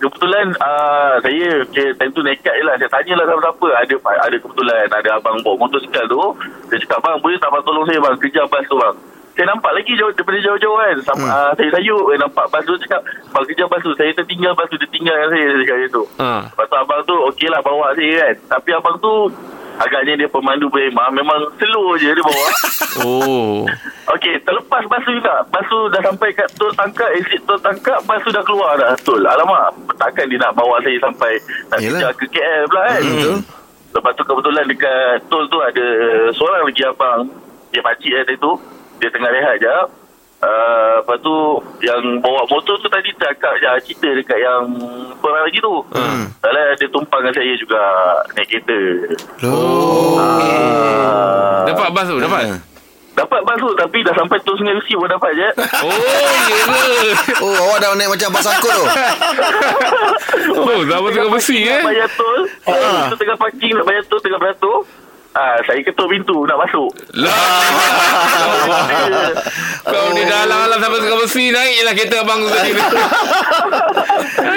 Kebetulan 0.00 0.46
uh, 0.56 1.14
Saya 1.20 1.68
okay, 1.68 1.92
Time 2.00 2.12
tu 2.16 2.22
nekat 2.24 2.54
je 2.56 2.64
lah 2.64 2.74
Saya 2.80 2.88
tanyalah 2.88 3.24
siapa-siapa 3.28 3.68
Ada 3.84 3.94
ada 4.24 4.36
kebetulan 4.40 4.86
Ada 4.88 5.10
abang 5.20 5.36
bawa 5.44 5.68
motosikal 5.68 6.04
tu 6.08 6.22
Dia 6.72 6.80
cakap 6.80 6.98
bang 7.04 7.16
Boleh 7.20 7.38
tak 7.38 7.50
bang 7.52 7.62
tolong 7.62 7.84
saya 7.84 8.00
bang 8.00 8.16
Kejar 8.16 8.46
bas 8.48 8.64
tu 8.64 8.76
bang 8.80 8.96
saya 9.38 9.54
nampak 9.54 9.70
lagi 9.70 9.94
jauh 9.94 10.10
daripada 10.18 10.38
jauh-jauh 10.42 10.76
kan 10.82 10.96
Sama, 11.06 11.22
hmm. 11.22 11.30
uh, 11.30 11.50
Saya 11.54 11.68
sayuk 11.78 12.04
eh, 12.10 12.18
Nampak 12.18 12.50
bas 12.50 12.58
tu 12.66 12.74
Cakap 12.74 13.06
Bang 13.30 13.46
kejar 13.46 13.70
bas 13.70 13.78
tu 13.86 13.94
Saya 13.94 14.10
tertinggal 14.10 14.50
bas 14.58 14.66
tu 14.66 14.74
Dia 14.82 14.90
tinggalkan 14.90 15.30
saya 15.30 15.46
Dia 15.46 15.58
cakap 15.62 15.76
macam 15.78 15.90
tu 15.94 16.04
Ha. 16.18 16.30
Lepas 16.50 16.66
tu 16.66 16.74
abang 16.74 17.00
tu 17.06 17.16
Okey 17.30 17.46
lah 17.46 17.60
bawa 17.62 17.94
saya 17.94 18.10
kan 18.18 18.34
Tapi 18.58 18.68
abang 18.74 18.98
tu 18.98 19.30
Agaknya 19.78 20.18
dia 20.18 20.26
pemandu 20.26 20.66
berhemah 20.66 21.14
Memang 21.14 21.38
slow 21.54 21.94
je 22.02 22.10
dia 22.10 22.24
bawa 22.26 22.46
Oh. 23.06 23.62
Okey, 24.10 24.42
terlepas 24.42 24.82
bas 24.90 24.98
tu 25.06 25.14
juga. 25.14 25.38
Bas 25.54 25.62
tu 25.70 25.78
dah 25.94 26.02
sampai 26.02 26.34
kat 26.34 26.50
tol 26.58 26.72
tangkap, 26.74 27.06
exit 27.14 27.38
tol 27.46 27.60
tangkap, 27.62 28.00
bas 28.10 28.18
tu 28.26 28.34
dah 28.34 28.42
keluar 28.42 28.74
dah 28.74 28.96
tol. 29.06 29.22
Alamak, 29.22 29.70
takkan 30.00 30.26
dia 30.26 30.40
nak 30.40 30.56
bawa 30.58 30.82
saya 30.82 30.98
sampai 30.98 31.38
nak 31.70 31.78
Yelah. 31.78 32.10
kejar 32.10 32.12
ke 32.18 32.26
KL 32.32 32.64
pula 32.66 32.82
kan. 32.82 32.98
Hmm, 32.98 33.12
betul. 33.14 33.36
Lepas 33.94 34.12
tu 34.18 34.22
kebetulan 34.26 34.64
dekat 34.66 35.14
tol 35.30 35.44
tu 35.46 35.58
ada 35.62 35.86
seorang 36.34 36.66
lagi 36.66 36.82
abang. 36.90 37.20
Dia 37.70 37.80
pakcik 37.84 38.12
ada 38.18 38.34
tu. 38.34 38.52
Dia 38.98 39.08
tengah 39.08 39.30
rehat 39.30 39.56
je. 39.58 39.76
Uh, 40.38 41.02
lepas 41.02 41.18
tu 41.18 41.34
yang 41.82 41.98
bawa 42.22 42.46
motor 42.46 42.78
tu 42.78 42.86
tadi 42.86 43.10
cakap 43.18 43.58
ya, 43.58 43.74
cerita 43.82 44.06
dekat 44.06 44.38
yang 44.38 44.70
Korang 45.18 45.42
lagi 45.42 45.58
tu 45.58 45.82
hmm. 45.90 46.30
Dalam 46.38 46.78
dia 46.78 46.86
tumpang 46.94 47.26
dengan 47.26 47.34
saya 47.34 47.54
juga 47.58 47.82
Naik 48.38 48.46
kereta 48.46 48.78
Oh. 49.42 50.14
uh, 50.14 51.66
Dapat 51.66 51.90
bas 51.90 52.06
tu, 52.06 52.22
dapat. 52.22 52.54
Dapat 53.18 53.40
bas 53.42 53.58
tu 53.58 53.66
Tapi 53.74 53.98
dah 54.06 54.14
sampai 54.14 54.38
tu 54.46 54.54
Sungai 54.54 54.78
Besi 54.78 54.94
pun 54.94 55.10
dapat 55.10 55.30
je 55.34 55.48
Oh, 55.82 55.90
ya 56.46 56.62
ke? 56.70 56.86
Oh, 57.42 57.54
awak 57.58 57.78
dah 57.82 57.98
naik 57.98 58.14
macam 58.14 58.30
bas 58.30 58.46
angkut 58.46 58.70
tu. 58.70 58.84
Oh, 60.54 60.80
dah 60.86 61.02
tengah 61.02 61.34
besi 61.34 61.66
eh. 61.66 61.82
Bayar 61.82 62.06
tol 62.14 62.46
ha. 62.70 63.10
Tengah 63.10 63.34
parking 63.34 63.74
nak 63.74 63.90
bayar 63.90 64.06
tol 64.06 64.22
Tengah 64.22 64.38
beratur 64.38 64.86
Ah, 65.38 65.54
saya 65.62 65.78
ketuk 65.86 66.10
pintu 66.10 66.34
nak 66.50 66.58
masuk. 66.58 66.90
Lah. 67.14 67.30
Kau 69.86 70.10
ni 70.10 70.26
dah 70.26 70.42
alang-alang 70.42 70.82
sampai 70.82 70.98
tengah 70.98 71.18
besi 71.22 71.54
naik 71.54 71.78
lah 71.86 71.92
kereta 71.94 72.26
abang 72.26 72.42
tu 72.42 72.50
tadi. 72.50 72.74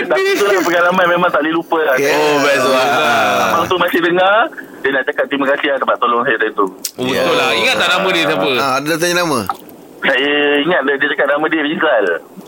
Tapi 0.10 0.22
itulah 0.34 0.58
pengalaman 0.66 1.06
memang 1.06 1.30
tak 1.30 1.46
boleh 1.46 1.54
lupa 1.54 1.80
lah. 1.86 1.96
Okay. 2.02 2.10
Oh, 2.10 2.36
best 2.42 2.66
lah. 2.66 2.86
Abang 3.54 3.70
tu 3.70 3.78
masih 3.78 4.02
dengar, 4.02 4.50
dia 4.82 4.90
nak 4.90 5.04
cakap 5.06 5.30
terima 5.30 5.46
kasih 5.54 5.68
lah 5.70 5.78
sebab 5.78 5.96
tolong 6.02 6.26
saya 6.26 6.38
tadi 6.42 6.54
tu. 6.58 6.66
Oh, 6.98 7.06
betul 7.06 7.36
lah. 7.38 7.50
Ingat 7.54 7.76
tak 7.78 7.90
nama 7.94 8.08
dia 8.10 8.24
siapa? 8.26 8.50
Ah, 8.58 8.72
ada 8.82 8.88
dah 8.90 8.98
tanya 8.98 9.16
nama. 9.22 9.40
Saya 10.02 10.34
ingat 10.66 10.82
dia, 10.82 10.94
dia 10.98 11.08
cakap 11.14 11.28
nama 11.30 11.46
dia 11.46 11.62
Rizal. 11.62 12.06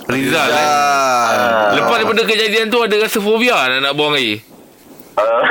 Rizal. 0.09 0.49
eh? 0.49 0.65
Ah. 0.65 1.69
Lepas 1.77 1.95
daripada 2.01 2.21
kejadian 2.25 2.65
tu 2.73 2.81
ada 2.81 2.95
rasa 2.97 3.21
fobia 3.21 3.69
nak 3.69 3.79
nak 3.79 3.93
buang 3.93 4.17
air? 4.17 4.41
Uh, 5.13 5.43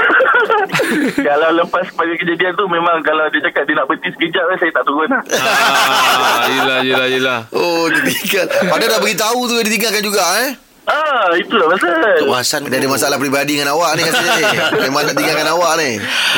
kalau 1.23 1.55
lepas 1.55 1.87
pada 1.89 2.13
kejadian 2.19 2.53
tu 2.53 2.67
memang 2.67 2.99
kalau 3.01 3.31
dia 3.31 3.47
cakap 3.47 3.63
dia 3.63 3.79
nak 3.79 3.87
berhenti 3.87 4.11
sekejap 4.11 4.45
eh, 4.51 4.59
saya 4.59 4.71
tak 4.75 4.85
turun 4.85 5.07
lah. 5.07 5.23
Ah, 5.23 6.45
yelah, 6.51 6.79
yelah, 6.83 7.07
yelah. 7.07 7.39
Oh, 7.55 7.87
dia 7.87 8.03
tinggal. 8.03 8.47
Padahal 8.67 8.91
dah 8.91 9.01
beritahu 9.01 9.41
tu 9.47 9.55
dia 9.61 9.71
tinggalkan 9.71 10.03
juga 10.03 10.25
eh. 10.43 10.51
Ah, 10.83 11.31
itulah 11.39 11.71
pasal. 11.71 12.27
Tok 12.27 12.35
Hassan 12.35 12.67
dia 12.67 12.83
ada 12.83 12.91
masalah 12.91 13.15
peribadi 13.15 13.55
dengan 13.55 13.79
awak 13.79 13.95
ni 13.95 14.03
rasanya 14.03 14.35
ni. 14.35 14.43
Memang 14.83 15.07
nak 15.07 15.15
tinggalkan 15.15 15.47
awak 15.47 15.73
ni. 15.79 15.91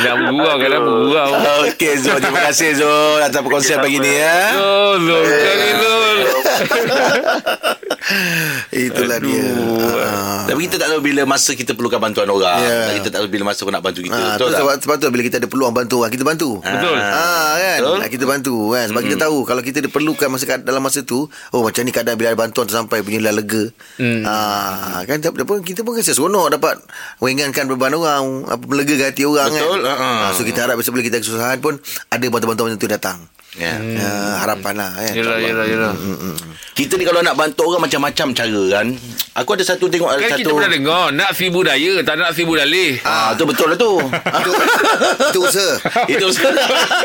Nak 0.04 0.14
bergurau 0.21 0.54
kan, 0.61 0.69
bergurau. 0.85 1.31
Okey 1.64 1.93
Zul 1.97 2.21
Terima 2.21 2.40
kasih 2.52 2.76
Zul 2.76 3.25
Atas 3.25 3.40
perkongsian 3.40 3.81
pagi 3.81 3.97
ni 4.04 4.12
ya 4.21 4.52
Oh, 4.61 5.00
Zul. 5.00 5.25
Kali 5.25 5.71
Zul. 5.81 6.19
Itulah 8.71 9.17
dia. 9.19 9.45
Ah. 9.97 10.45
Tapi 10.45 10.61
kita 10.65 10.77
tak 10.77 10.93
tahu 10.93 11.01
bila 11.01 11.25
masa 11.25 11.53
kita 11.53 11.73
perlukan 11.73 11.97
bantuan 11.97 12.29
orang 12.29 12.61
Ya. 12.61 12.79
Dan 12.87 12.95
Kita 12.97 13.09
tak 13.09 13.19
tahu 13.19 13.29
bila 13.29 13.43
masa 13.49 13.65
orang 13.65 13.75
nak 13.75 13.85
bantu 13.85 14.01
kita 14.03 14.13
Ah, 14.13 14.35
Betul 14.35 14.45
tu 14.45 14.51
tak? 14.51 14.61
sebab, 14.61 14.75
sebab 14.79 14.95
tu 14.97 15.05
bila 15.09 15.23
kita 15.23 15.37
ada 15.39 15.49
peluang 15.49 15.73
bantu 15.73 15.97
orang, 15.99 16.13
kita 16.13 16.21
bantu. 16.23 16.51
Betul. 16.61 16.97
Ah 16.97 17.53
kan 17.55 17.79
Betul. 17.79 17.97
Betul? 17.97 18.11
Kita 18.11 18.25
bantu 18.27 18.55
kan 18.71 18.87
Sebab 18.87 19.01
kita 19.03 19.17
tahu 19.19 19.39
Kalau 19.43 19.63
kita 19.63 19.79
diperlukan 19.81 20.29
masa 20.29 20.45
dalam 20.61 20.83
masa 20.83 21.01
tu 21.01 21.19
Oh 21.51 21.61
macam 21.61 21.81
ni 21.81 21.91
keadaan 21.91 22.15
Bila 22.15 22.29
ada 22.29 22.39
bantuan 22.39 22.65
tu 22.65 22.75
sampai 22.75 23.01
Punya 23.01 23.19
lah 23.21 23.33
lega 23.33 23.73
Hmm. 23.95 24.23
ah, 24.23 25.01
Kan 25.05 25.19
kita 25.19 25.33
pun, 25.41 25.63
kita 25.63 25.81
pun 25.81 25.95
rasa 25.95 26.13
seronok 26.13 26.53
Dapat 26.53 26.75
Meringankan 27.19 27.65
beban 27.67 27.95
orang 27.95 28.45
apa 28.45 28.63
Melegakan 28.65 29.07
hati 29.07 29.25
orang 29.25 29.49
Betul, 29.49 29.81
kan 29.81 29.95
ah, 29.95 30.29
ah. 30.29 30.33
So 30.33 30.43
kita 30.43 30.61
harap 30.63 30.77
Bila 30.77 31.03
kita 31.03 31.19
kesusahan 31.19 31.59
pun 31.59 31.79
Ada 32.07 32.25
bantuan-bantuan 32.27 32.69
macam 32.71 32.81
tu 32.81 32.91
datang 32.91 33.19
Ya. 33.55 33.79
Ah, 33.79 34.43
Harapan 34.43 34.75
lah 34.75 34.91
kan 34.93 35.15
Yelah, 35.15 35.39
yelah, 35.39 35.65
yelah. 35.65 35.93
Kita 36.75 36.95
ni 36.95 37.02
kalau 37.02 37.21
nak 37.21 37.35
bantu 37.35 37.64
orang 37.64 37.87
Macam-macam 37.87 38.26
cara 38.31 38.62
kan 38.73 38.87
Aku 39.35 39.50
ada 39.50 39.62
satu 39.62 39.87
tengok 39.87 40.07
ada 40.09 40.19
Kan 40.19 40.31
satu 40.33 40.40
kita 40.40 40.50
pernah 40.52 40.71
dengar 40.73 41.04
Nak 41.11 41.31
si 41.33 41.47
budaya 41.47 42.02
Tak 42.02 42.14
nak 42.16 42.31
si 42.31 42.43
budalih 42.43 42.99
Ah, 43.00 43.31
tu 43.33 43.43
betul 43.45 43.66
lah 43.66 43.76
tu. 43.76 43.95
Itu, 44.11 44.50
itu 45.28 45.38
usaha 45.40 45.73
Itu 46.07 46.26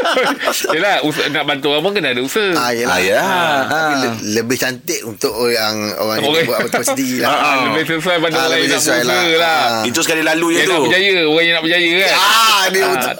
Yelah 0.74 1.02
usaha, 1.02 1.26
Nak 1.28 1.44
bantu 1.44 1.70
orang 1.70 1.84
pun 1.84 1.92
Kena 1.92 2.12
ada 2.12 2.20
usaha 2.20 2.50
Ah, 2.52 2.70
yelah. 2.72 2.92
Ah, 2.92 3.00
ya. 3.00 3.22
Tapi 3.64 3.94
Ah. 3.94 4.00
le- 4.00 4.20
lebih 4.36 4.58
cantik 4.58 5.02
untuk 5.04 5.32
orang 5.32 5.94
orang 5.96 6.18
yang 6.18 6.28
Orang- 6.28 6.48
buat 6.48 6.60
apa 6.66 6.82
sendiri 6.84 7.18
lah. 7.20 7.30
Ah, 7.40 7.56
Lebih 7.72 7.84
sesuai 7.96 8.18
pada 8.20 8.36
Ah, 8.36 8.46
orang 8.48 8.60
yang 8.60 8.74
nak 8.74 9.06
lah. 9.06 9.24
lah 9.36 9.62
Ah. 9.62 9.84
Itu 9.86 10.00
sekali 10.00 10.22
lalu 10.22 10.48
je 10.50 10.58
Yang 10.58 10.66
tu. 10.66 10.72
nak 10.72 10.82
berjaya 10.84 11.14
Orang 11.24 11.44
yang 11.44 11.56
nak 11.56 11.64
berjaya 11.64 11.90
kan 11.96 12.12
Ah, 12.16 12.64
dia 12.68 12.84
Ah. 12.86 13.14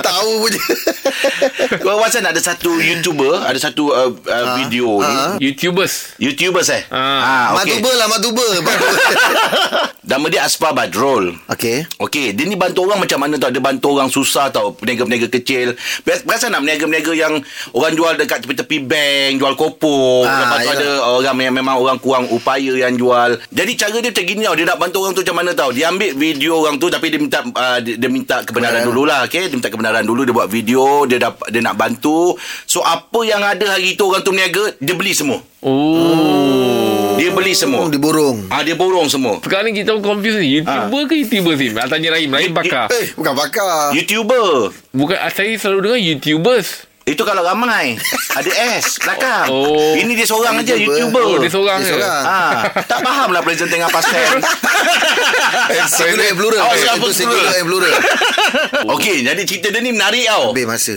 tahu 0.00 0.30
punya. 0.38 0.60
Kau 1.80 1.96
Wasan 1.96 2.22
ada 2.22 2.36
satu 2.38 2.76
YouTuber, 2.76 3.40
ada 3.40 3.56
satu 3.56 3.88
uh, 3.88 4.10
uh, 4.12 4.46
video 4.58 4.98
Ah. 4.98 5.34
ni. 5.34 5.48
YouTubers 5.48 5.93
YouTubers 6.16 6.68
eh? 6.70 6.82
Ah. 6.88 7.58
okey. 7.58 7.78
Matuba 7.80 7.90
lah, 7.94 8.06
matuba. 8.06 8.46
Nama 10.04 10.26
dia 10.28 10.44
Aspa 10.44 10.70
Badrol. 10.70 11.32
Okey. 11.48 11.88
Okey, 11.96 12.36
dia 12.36 12.44
ni 12.44 12.54
bantu 12.54 12.84
orang 12.84 13.00
macam 13.00 13.16
mana 13.16 13.40
tau. 13.40 13.48
Dia 13.48 13.58
bantu 13.58 13.96
orang 13.96 14.12
susah 14.12 14.52
tau. 14.52 14.76
Peniaga-peniaga 14.76 15.32
kecil. 15.32 15.74
Perasan 16.04 16.52
nak 16.52 16.60
peniaga-peniaga 16.60 17.12
yang 17.16 17.40
orang 17.72 17.92
jual 17.94 18.12
dekat 18.14 18.44
tepi-tepi 18.44 18.84
bank, 18.84 19.32
jual 19.40 19.54
kopong. 19.56 20.28
Ah, 20.28 20.44
Lepas 20.44 20.58
tu 20.60 20.70
ada 20.76 20.88
orang 21.08 21.40
yang 21.40 21.56
memang 21.56 21.80
orang 21.80 21.96
kurang 21.96 22.28
upaya 22.28 22.76
yang 22.76 22.94
jual. 22.94 23.40
Jadi 23.48 23.72
cara 23.74 23.96
dia 23.96 24.12
macam 24.12 24.24
gini 24.24 24.42
tau. 24.44 24.54
Dia 24.54 24.66
nak 24.68 24.78
bantu 24.78 24.98
orang 25.02 25.12
tu 25.16 25.22
macam 25.24 25.36
mana 25.40 25.50
tau. 25.56 25.70
Dia 25.72 25.88
ambil 25.88 26.12
video 26.12 26.52
orang 26.60 26.76
tu 26.76 26.92
tapi 26.92 27.08
dia 27.08 27.18
minta 27.18 27.40
uh, 27.40 27.78
dia, 27.80 27.96
dia 27.96 28.10
minta 28.12 28.44
kebenaran 28.44 28.84
Kebenaran. 28.84 28.84
dululah. 28.84 29.18
Okey, 29.24 29.48
dia 29.48 29.56
minta 29.56 29.72
kebenaran 29.72 30.04
dulu. 30.04 30.28
Dia 30.28 30.34
buat 30.36 30.48
video, 30.48 31.08
dia 31.08 31.16
dapat 31.16 31.48
dia 31.48 31.64
nak 31.64 31.74
bantu. 31.74 32.36
So 32.68 32.84
apa 32.84 33.24
yang 33.24 33.40
ada 33.40 33.72
hari 33.72 33.96
tu 33.96 34.04
orang 34.04 34.20
tu 34.20 34.36
meniaga, 34.36 34.76
dia 34.76 34.92
beli 34.92 35.16
semua. 35.16 35.40
Oh 35.64 37.16
Dia 37.16 37.32
beli 37.32 37.56
semua. 37.56 37.80
Oh, 37.80 37.88
diborong. 37.88 38.52
Ah 38.52 38.60
dia 38.60 38.74
borong 38.74 39.08
semua. 39.08 39.40
Sekarang 39.40 39.64
ni 39.66 39.80
kita 39.80 39.96
pun 39.96 40.04
confuse 40.04 40.36
ni 40.36 40.60
YouTuber 40.60 41.02
ke 41.08 41.14
YouTuber 41.24 41.54
Sim 41.56 41.72
Ah, 41.74 41.88
Tanya 41.88 42.12
Rahim 42.12 42.28
Rahim 42.28 42.52
bakar 42.52 42.92
Eh, 42.92 43.16
bukan 43.16 43.32
bakar. 43.32 43.96
YouTuber. 43.96 44.76
Bukan 44.92 45.16
ah, 45.16 45.30
Saya 45.30 45.56
selalu 45.56 45.80
dengar 45.82 46.00
YouTubers 46.02 46.68
Itu 47.04 47.22
kalau 47.22 47.40
ramai 47.40 47.96
Ada 48.34 48.50
S 48.76 48.98
Belakang 48.98 49.48
Oh. 49.48 49.94
Ini 49.94 50.12
dia 50.12 50.26
seorang 50.26 50.58
aja 50.58 50.76
YouTuber. 50.76 51.00
YouTuber 51.16 51.22
Oh 51.24 51.36
dia 51.38 51.48
seorang 51.48 51.78
Dia 51.80 51.86
ke 51.86 51.92
seorang. 51.96 52.22
Ah, 52.22 52.60
tak 52.84 53.00
faham 53.00 53.28
lah 53.30 53.40
present 53.40 53.68
tengah 53.68 53.88
pasal. 53.88 54.20
Singular 55.86 56.26
and 56.26 56.36
plural. 56.36 56.60
Oh, 56.60 56.72
Eh, 56.72 56.78
siapa 56.78 57.06
singular 57.08 57.52
and 57.54 57.66
plural. 57.66 57.94
Okey, 58.90 59.22
jadi 59.22 59.42
cerita 59.44 59.68
dia 59.70 59.80
ni 59.80 59.92
menarik 59.92 60.26
tau. 60.26 60.50
Habis 60.50 60.66
masa. 60.66 60.94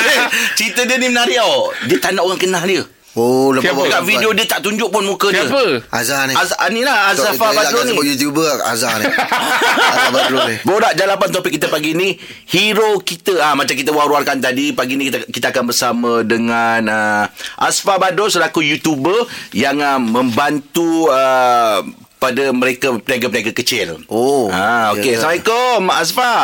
cerita 0.58 0.82
dia 0.82 0.96
ni 0.96 1.06
menarik 1.06 1.36
tau. 1.36 1.70
Dia 1.84 1.96
tak 1.98 2.10
nak 2.12 2.24
orang 2.24 2.40
kenal 2.40 2.64
dia. 2.64 2.82
Oh, 3.10 3.50
lepas 3.50 3.74
Siapa? 3.74 3.82
Dekat 3.90 4.02
video 4.06 4.30
dia 4.30 4.46
tak 4.46 4.62
tunjuk 4.62 4.86
pun 4.86 5.02
muka 5.02 5.34
dia. 5.34 5.42
Siapa 5.42 5.82
Azhar 5.90 6.30
ni. 6.30 6.34
Az, 6.38 6.54
ah, 6.54 6.70
ni 6.70 6.86
lah 6.86 7.10
Azafar 7.10 7.50
Badrul 7.50 7.82
ni. 7.82 7.90
Sebut 7.90 8.06
YouTuber 8.06 8.62
Azhar 8.62 9.02
ni. 9.02 9.10
Azhar 9.90 10.10
Badrul 10.14 10.42
ni. 10.46 10.56
Borak 10.62 10.94
jalapan 10.94 11.28
topik 11.28 11.58
kita 11.58 11.66
pagi 11.66 11.90
ni 11.92 12.14
Hero 12.46 13.02
kita 13.02 13.42
ah 13.42 13.58
Macam 13.58 13.74
kita 13.74 13.90
war-warkan 13.90 14.38
tadi 14.38 14.70
Pagi 14.70 14.94
ni 14.94 15.10
kita 15.10 15.26
kita 15.26 15.50
akan 15.50 15.64
bersama 15.66 16.22
dengan 16.22 16.80
uh, 16.86 17.24
Asfar 17.58 17.98
Badrul 17.98 18.30
Selaku 18.30 18.62
YouTuber 18.62 19.26
Yang 19.50 19.76
uh, 19.82 19.98
membantu 19.98 21.10
uh, 21.10 21.82
Pada 22.16 22.54
mereka 22.54 22.94
Peniaga-peniaga 22.94 23.50
kecil 23.52 24.06
Oh. 24.06 24.46
ah, 24.48 24.94
Okey 24.94 25.14
Ya. 25.14 25.18
Assalamualaikum 25.18 25.76
Mak 25.82 25.98
Asfar 25.98 26.42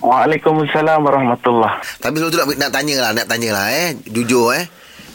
Waalaikumsalam 0.00 1.04
warahmatullahi 1.04 1.76
Tapi 2.00 2.14
sebelum 2.16 2.32
tu 2.32 2.40
nak, 2.40 2.48
nak 2.56 2.70
tanya 2.72 2.96
lah, 2.98 3.10
nak 3.12 3.26
tanya 3.28 3.50
lah 3.52 3.66
eh. 3.68 3.88
Jujur 4.08 4.56
eh. 4.56 4.64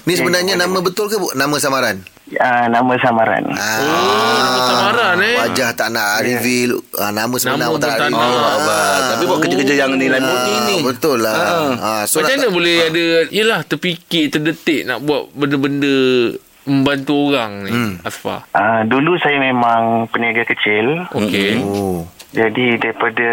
Ni 0.06 0.14
sebenarnya 0.14 0.54
nama 0.56 0.78
betul 0.80 1.10
ke 1.10 1.18
bu? 1.18 1.34
Nama 1.34 1.56
samaran? 1.58 1.98
uh, 2.32 2.66
Nama 2.68 2.94
samaran. 2.96 3.44
Ah, 3.52 3.78
Oh 3.82 4.38
nama 4.38 4.60
samaran 4.64 5.16
eh? 5.20 5.36
Wajah 5.36 5.70
tak 5.74 5.90
nak 5.90 6.22
reveal 6.22 6.72
ah, 6.96 7.10
Nama 7.10 7.34
sebenar 7.34 7.58
Nama 7.60 7.72
pun 7.72 7.80
tak 7.80 7.90
nak 7.90 8.00
reveal. 8.08 8.22
Oh, 8.32 8.54
abang. 8.56 9.02
Tapi 9.08 9.24
buat 9.26 9.40
kerja-kerja 9.42 9.76
yang 9.76 9.92
ni 9.94 10.06
lain 10.06 10.22
Ah, 10.22 10.30
ni. 10.46 10.56
Ni 10.64 10.78
Betul 10.82 11.18
lah. 11.20 11.38
Ah. 11.76 12.04
so 12.04 12.22
Macam 12.22 12.38
mana 12.38 12.48
boleh 12.50 12.78
ada 12.84 13.04
Yelah 13.30 13.62
terfikir 13.62 14.30
Terdetik 14.30 14.86
nak 14.86 15.02
buat 15.02 15.34
Benda-benda 15.34 15.98
Membantu 16.66 17.14
orang 17.28 17.52
ni 17.62 17.72
Hmm. 17.72 17.94
Asfar 18.02 18.46
uh, 18.52 18.82
Dulu 18.84 19.18
saya 19.18 19.38
memang 19.38 20.06
peniaga 20.08 20.46
kecil. 20.46 21.06
Okey. 21.12 21.62
Oh. 21.62 22.06
Jadi 22.30 22.78
daripada 22.78 23.26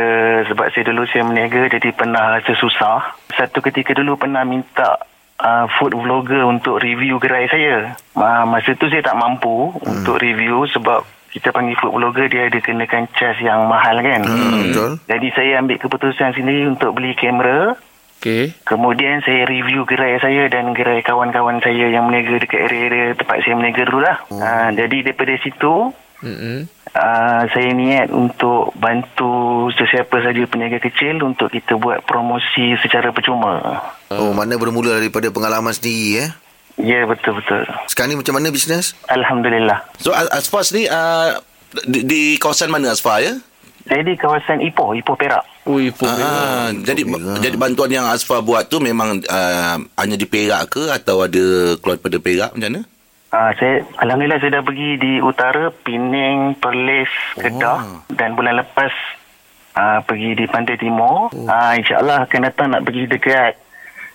Sebab 0.47 0.69
saya 0.69 0.85
dulu 0.87 1.05
saya 1.05 1.21
meniaga 1.23 1.65
Jadi 1.67 1.93
pernah 1.93 2.37
rasa 2.37 2.53
susah. 2.55 3.13
Satu 3.31 3.61
ketika 3.61 3.93
dulu 3.93 4.17
pernah 4.17 4.41
minta 4.43 5.01
uh, 5.43 5.67
Food 5.77 5.99
vlogger 5.99 6.47
untuk 6.47 6.79
review 6.79 7.19
gerai 7.19 7.51
saya 7.51 7.99
uh, 8.15 8.45
Masa 8.47 8.79
tu 8.79 8.87
saya 8.87 9.03
tak 9.03 9.19
mampu 9.19 9.75
hmm. 9.75 9.83
Untuk 9.83 10.23
review 10.23 10.65
Sebab 10.71 11.03
kita 11.35 11.51
panggil 11.51 11.75
food 11.83 11.99
vlogger 11.99 12.31
Dia 12.31 12.47
ada 12.47 12.59
kenakan 12.63 13.11
charge 13.19 13.43
yang 13.43 13.67
mahal 13.67 13.99
kan 14.01 14.23
hmm, 14.23 14.71
Betul 14.71 14.91
Jadi 15.11 15.29
saya 15.35 15.53
ambil 15.59 15.77
keputusan 15.83 16.39
sendiri 16.39 16.71
Untuk 16.71 16.95
beli 16.95 17.19
kamera 17.19 17.75
Okey 18.23 18.55
Kemudian 18.63 19.19
saya 19.27 19.43
review 19.51 19.83
gerai 19.83 20.23
saya 20.23 20.47
dan 20.47 20.71
gerai 20.79 21.03
kawan-kawan 21.03 21.59
saya 21.59 21.91
yang 21.91 22.07
meniaga 22.07 22.39
dekat 22.39 22.71
area-area 22.71 23.19
tempat 23.19 23.43
saya 23.43 23.59
meniaga 23.59 23.83
dulu 23.83 23.99
lah. 23.99 24.17
Oh. 24.31 24.39
Uh, 24.39 24.71
jadi 24.79 25.11
daripada 25.11 25.35
situ, 25.43 25.91
Mm-mm. 26.23 26.71
uh, 26.89 27.43
saya 27.49 27.71
niat 27.73 28.09
untuk 28.09 28.71
bantu 28.75 29.31
sesiapa 29.73 30.23
saja 30.23 30.43
peniaga 30.47 30.79
kecil 30.79 31.19
untuk 31.21 31.51
kita 31.51 31.75
buat 31.75 32.03
promosi 32.03 32.79
secara 32.79 33.11
percuma. 33.11 33.83
Oh 34.09 34.31
mana 34.31 34.55
bermula 34.55 34.97
daripada 34.97 35.29
pengalaman 35.29 35.71
sendiri 35.71 36.23
eh 36.23 36.31
Ya, 36.73 37.05
betul-betul. 37.05 37.69
Sekarang 37.85 38.09
ni 38.09 38.17
macam 38.17 38.33
mana 38.33 38.49
bisnes? 38.49 38.97
Alhamdulillah. 39.07 39.85
So 39.99 40.09
As- 40.11 40.33
Asfar 40.33 40.65
ni 40.73 40.89
uh, 40.89 41.37
di, 41.85 42.01
di 42.03 42.21
kawasan 42.37 42.73
mana 42.73 42.97
Asfar 42.97 43.21
ya? 43.21 43.37
Saya 43.83 44.01
di 44.01 44.15
kawasan 44.15 44.63
Ipoh, 44.63 44.95
Ipoh 44.95 45.13
Perak. 45.13 45.45
Ui 45.63 45.93
pun 45.93 46.09
Ah, 46.09 46.73
jadi 46.73 47.05
Alhamdulillah. 47.05 47.39
jadi 47.39 47.57
bantuan 47.57 47.91
yang 47.91 48.07
Asfar 48.09 48.41
buat 48.41 48.67
tu 48.67 48.81
memang 48.81 49.21
uh, 49.21 49.77
hanya 49.95 50.17
di 50.17 50.25
Perak 50.25 50.71
ke 50.71 50.83
atau 50.89 51.21
ada 51.21 51.45
keluar 51.77 52.01
daripada 52.01 52.19
Perak 52.19 52.51
macam 52.55 52.71
mana? 52.73 52.83
Ah, 53.33 53.49
saya 53.57 53.81
alhamdulillah 53.97 54.37
saya 54.39 54.61
dah 54.61 54.63
pergi 54.63 55.01
di 55.01 55.13
utara 55.19 55.73
Pening, 55.73 56.53
Perlis, 56.55 57.09
Kedah 57.35 57.81
dan 58.13 58.37
bulan 58.37 58.61
lepas 58.61 58.93
ah, 59.73 60.05
pergi 60.05 60.37
di 60.37 60.45
Pantai 60.45 60.77
Timur. 60.77 61.33
Ah, 61.49 61.73
insyaallah 61.73 62.29
akan 62.29 62.41
datang 62.43 62.69
nak 62.71 62.85
pergi 62.85 63.09
dekat 63.09 63.57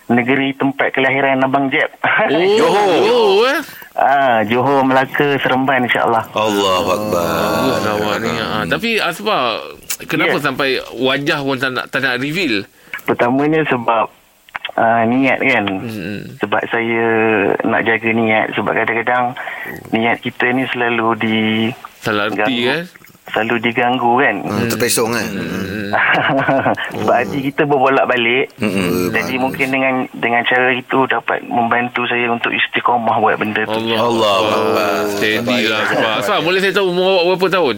negeri 0.08 0.54
tempat 0.54 0.94
kelahiran 0.94 1.42
Abang 1.42 1.66
Jeb. 1.66 1.90
Oh, 1.98 2.30
Johor. 2.62 2.90
Oh, 3.04 3.42
eh. 3.44 3.60
ah, 3.92 4.38
Johor, 4.46 4.86
Melaka, 4.86 5.34
Seremban 5.36 5.82
insyaallah. 5.82 6.22
Allah 6.30 6.78
Akbar. 6.86 7.26
Bagus 7.26 7.78
lah 7.82 7.94
awak 7.98 8.16
ni. 8.22 8.30
Ha. 8.32 8.46
Tapi 8.64 8.90
Asfa, 8.96 9.38
kenapa 10.06 10.38
Ya. 10.38 10.44
sampai 10.46 10.68
wajah 10.94 11.42
pun 11.42 11.58
tak 11.58 11.74
nak, 11.74 11.90
tak 11.90 12.00
nak 12.00 12.22
reveal? 12.22 12.62
Pertamanya 13.02 13.66
sebab 13.66 14.14
uh, 14.78 15.02
niat 15.04 15.38
kan. 15.42 15.64
Hmm. 15.66 16.20
Sebab 16.38 16.62
saya 16.70 17.04
nak 17.66 17.82
jaga 17.82 18.10
niat 18.14 18.46
sebab 18.54 18.72
kadang-kadang 18.72 19.34
niat 19.90 20.22
kita 20.22 20.54
ni 20.54 20.64
selalu 20.70 21.08
di 21.18 21.38
Salah 21.98 22.30
arti 22.30 22.56
kan? 22.62 22.86
selalu 23.28 23.54
diganggu 23.60 24.12
kan. 24.22 24.36
Hmm, 24.40 24.68
terpesong 24.72 25.10
kan. 25.12 25.28
sebab 26.96 27.16
hati 27.16 27.38
kita 27.52 27.68
berbolak-balik. 27.68 28.48
Hmm. 28.56 29.12
Jadi 29.12 29.34
mungkin 29.36 29.68
dengan 29.68 29.94
dengan 30.16 30.40
cara 30.46 30.72
itu 30.72 31.04
dapat 31.10 31.44
membantu 31.44 32.08
saya 32.08 32.32
untuk 32.32 32.54
istiqamah 32.54 33.16
buat 33.20 33.36
benda 33.36 33.66
tu. 33.68 33.76
Allah. 33.76 34.36
Allah. 34.48 34.92
Steady 35.12 35.68
lah. 35.68 35.84
Asfa, 36.22 36.40
boleh 36.40 36.62
saya 36.62 36.72
tahu 36.72 36.94
umur 36.94 37.20
awak 37.20 37.36
berapa 37.36 37.46
tahun? 37.60 37.76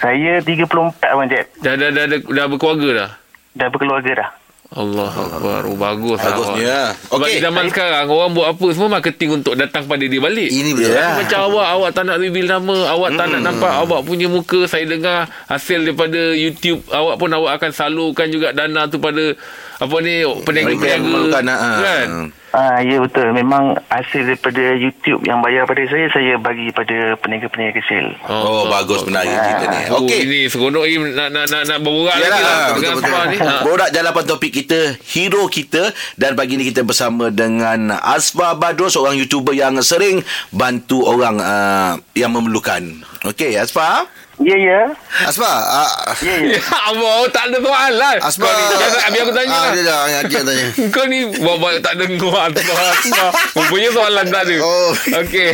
Saya 0.00 0.40
34 0.40 1.12
Abang 1.12 1.28
Jeb. 1.28 1.44
Dah, 1.60 1.76
dah, 1.76 1.92
dah, 1.92 2.04
dah, 2.08 2.18
dah 2.24 2.46
berkeluarga 2.48 2.88
dah? 2.96 3.10
Dah 3.52 3.68
berkeluarga 3.68 4.12
dah. 4.16 4.30
Allah 4.70 5.10
Akbar. 5.10 5.66
Oh, 5.66 5.74
bagus 5.74 6.22
lah. 6.22 6.30
Bagusnya. 6.30 6.78
Sebab 7.10 7.26
Okey. 7.26 7.34
di 7.34 7.42
zaman 7.42 7.64
sekarang 7.74 8.06
Orang 8.06 8.38
buat 8.38 8.54
apa 8.54 8.66
Semua 8.70 8.86
marketing 8.86 9.42
untuk 9.42 9.58
Datang 9.58 9.90
pada 9.90 10.06
dia 10.06 10.22
balik 10.22 10.46
Ini 10.46 10.70
betul. 10.78 10.94
Ya. 10.94 11.18
Macam 11.18 11.38
awak 11.50 11.66
Awak 11.74 11.90
tak 11.90 12.04
nak 12.06 12.16
reveal 12.22 12.46
nama 12.46 12.76
Awak 12.94 13.10
tak 13.18 13.26
nak 13.34 13.40
nampak 13.50 13.72
Awak 13.82 14.00
punya 14.06 14.30
muka 14.30 14.70
Saya 14.70 14.86
dengar 14.86 15.26
Hasil 15.50 15.90
daripada 15.90 16.20
YouTube 16.38 16.86
Awak 16.86 17.18
pun 17.18 17.34
awak 17.34 17.58
akan 17.58 17.70
salurkan 17.74 18.30
juga 18.30 18.54
Dana 18.54 18.86
tu 18.86 19.02
pada 19.02 19.34
Apa 19.82 19.96
ni 20.06 20.22
Peniaga-peniaga 20.22 21.42
ah, 21.50 22.49
ah. 22.52 22.78
Ah 22.78 22.78
ya 22.82 22.98
betul 22.98 23.30
memang 23.32 23.78
hasil 23.90 24.26
daripada 24.26 24.74
YouTube 24.74 25.22
yang 25.26 25.40
bayar 25.40 25.66
pada 25.66 25.82
saya 25.86 26.06
saya 26.10 26.34
bagi 26.38 26.70
pada 26.74 27.14
peniaga-peniaga 27.20 27.78
kecil. 27.80 28.14
Oh, 28.26 28.66
bagus 28.66 29.06
menarik 29.06 29.32
kita 29.32 29.64
ni. 29.70 29.80
Oh, 29.90 30.02
Okey. 30.04 30.20
ini 30.26 30.40
seronok 30.50 30.84
Im 30.86 31.02
nak 31.14 31.28
nak 31.30 31.46
nak, 31.50 31.62
nak 31.66 31.78
berborak 31.80 32.16
lagi 32.18 32.42
lah 32.42 32.58
betul, 32.74 32.74
dengan 32.80 32.94
betul. 32.98 33.06
Asfar 33.10 33.24
ni. 33.26 33.36
Ha. 33.40 33.54
Borak 33.62 33.90
jalapan 33.94 34.24
topik 34.26 34.52
kita 34.52 34.78
Hero 35.04 35.42
kita 35.46 35.82
Dan 36.16 36.34
pagi 36.34 36.56
ni 36.56 36.64
kita 36.66 36.82
bersama 36.82 37.28
dengan 37.28 37.92
Asfa 37.92 38.56
Badro 38.56 38.88
Seorang 38.88 39.16
YouTuber 39.20 39.54
yang 39.54 39.78
sering 39.84 40.22
Bantu 40.50 41.04
orang 41.06 41.38
uh, 41.40 41.92
Yang 42.16 42.30
memerlukan 42.40 42.82
Okey 43.26 43.56
Asfa 43.56 44.08
Ya 44.40 44.56
ya. 44.56 44.80
Aspa, 45.20 45.44
ah, 45.44 46.16
Ya 46.24 46.32
ya. 46.40 46.56
Ya 46.56 46.60
Allah, 46.88 47.28
tak 47.28 47.52
ada 47.52 47.60
soalan. 47.60 48.16
Aspa. 48.24 48.48
Kau 48.48 48.56
ni, 48.56 48.64
biar, 48.72 48.90
biar 49.12 49.22
aku 49.22 49.32
tanya 49.36 49.52
Ah, 49.52 49.60
lah. 49.60 49.70
dia 49.70 49.82
dah 49.84 50.00
dia 50.00 50.16
yang 50.32 50.46
tanya. 50.48 50.66
Kau 50.96 51.04
ni 51.04 51.18
bawa 51.36 51.68
tak 51.76 51.94
dengar 51.94 52.48
Asfa 52.48 52.72
Asfa 52.88 53.26
Rupanya 53.52 53.90
soalan 53.92 54.26
tak 54.26 54.42
ada 54.42 54.54
Oh. 54.58 54.90
Okey 54.96 55.48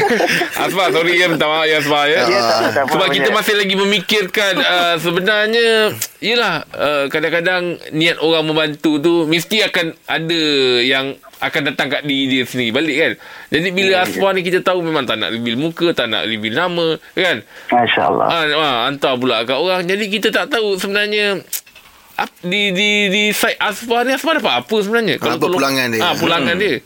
Asfa 0.54 0.84
sorry 0.88 1.18
ya 1.18 1.26
Minta 1.26 1.44
maaf 1.44 1.66
ya 1.66 1.82
Asfa 1.82 2.00
ya 2.06 2.20
Ya, 2.24 2.38
tak 2.38 2.58
tak 2.72 2.84
Sebab 2.88 3.08
kita 3.10 3.28
masih 3.30 3.54
lagi 3.56 3.74
memikirkan 3.74 4.54
uh, 4.56 4.94
Sebenarnya 4.96 5.90
Yelah 6.22 6.54
uh, 6.70 7.04
Kadang-kadang 7.08 7.62
Niat 7.90 8.22
orang 8.22 8.46
membantu 8.46 9.02
tu 9.02 9.26
Mesti 9.26 9.66
akan 9.66 9.98
ada 10.06 10.42
Yang 10.78 11.18
akan 11.36 11.62
datang 11.68 11.92
kat 11.92 12.02
diri 12.08 12.32
dia 12.32 12.42
sendiri 12.48 12.72
balik 12.72 12.96
kan 12.96 13.12
Jadi 13.52 13.68
bila 13.68 14.08
Asfa 14.08 14.28
ni 14.32 14.40
kita 14.40 14.64
tahu 14.64 14.80
Memang 14.80 15.04
tak 15.04 15.20
nak 15.20 15.36
reveal 15.36 15.60
muka 15.60 15.92
Tak 15.92 16.08
nak 16.08 16.24
reveal 16.24 16.56
nama 16.56 16.96
Kan 17.12 17.44
Masya-Allah. 17.68 18.26
Ah, 18.26 18.44
ah, 18.56 18.76
hantar 18.88 19.14
pula 19.20 19.44
kat 19.44 19.58
orang. 19.58 19.82
Jadi 19.84 20.04
kita 20.08 20.28
tak 20.32 20.48
tahu 20.48 20.80
sebenarnya 20.80 21.44
ap, 22.16 22.30
di 22.40 22.72
di 22.72 22.90
di 23.12 23.22
site 23.34 23.60
Asfar 23.60 24.08
ni 24.08 24.16
Asfar 24.16 24.40
dapat 24.40 24.64
apa 24.64 24.76
sebenarnya? 24.80 25.20
Apa 25.20 25.46
pulangan 25.46 25.86
dia? 25.92 26.00
Ah, 26.00 26.14
pulangan 26.16 26.54
dia. 26.56 26.80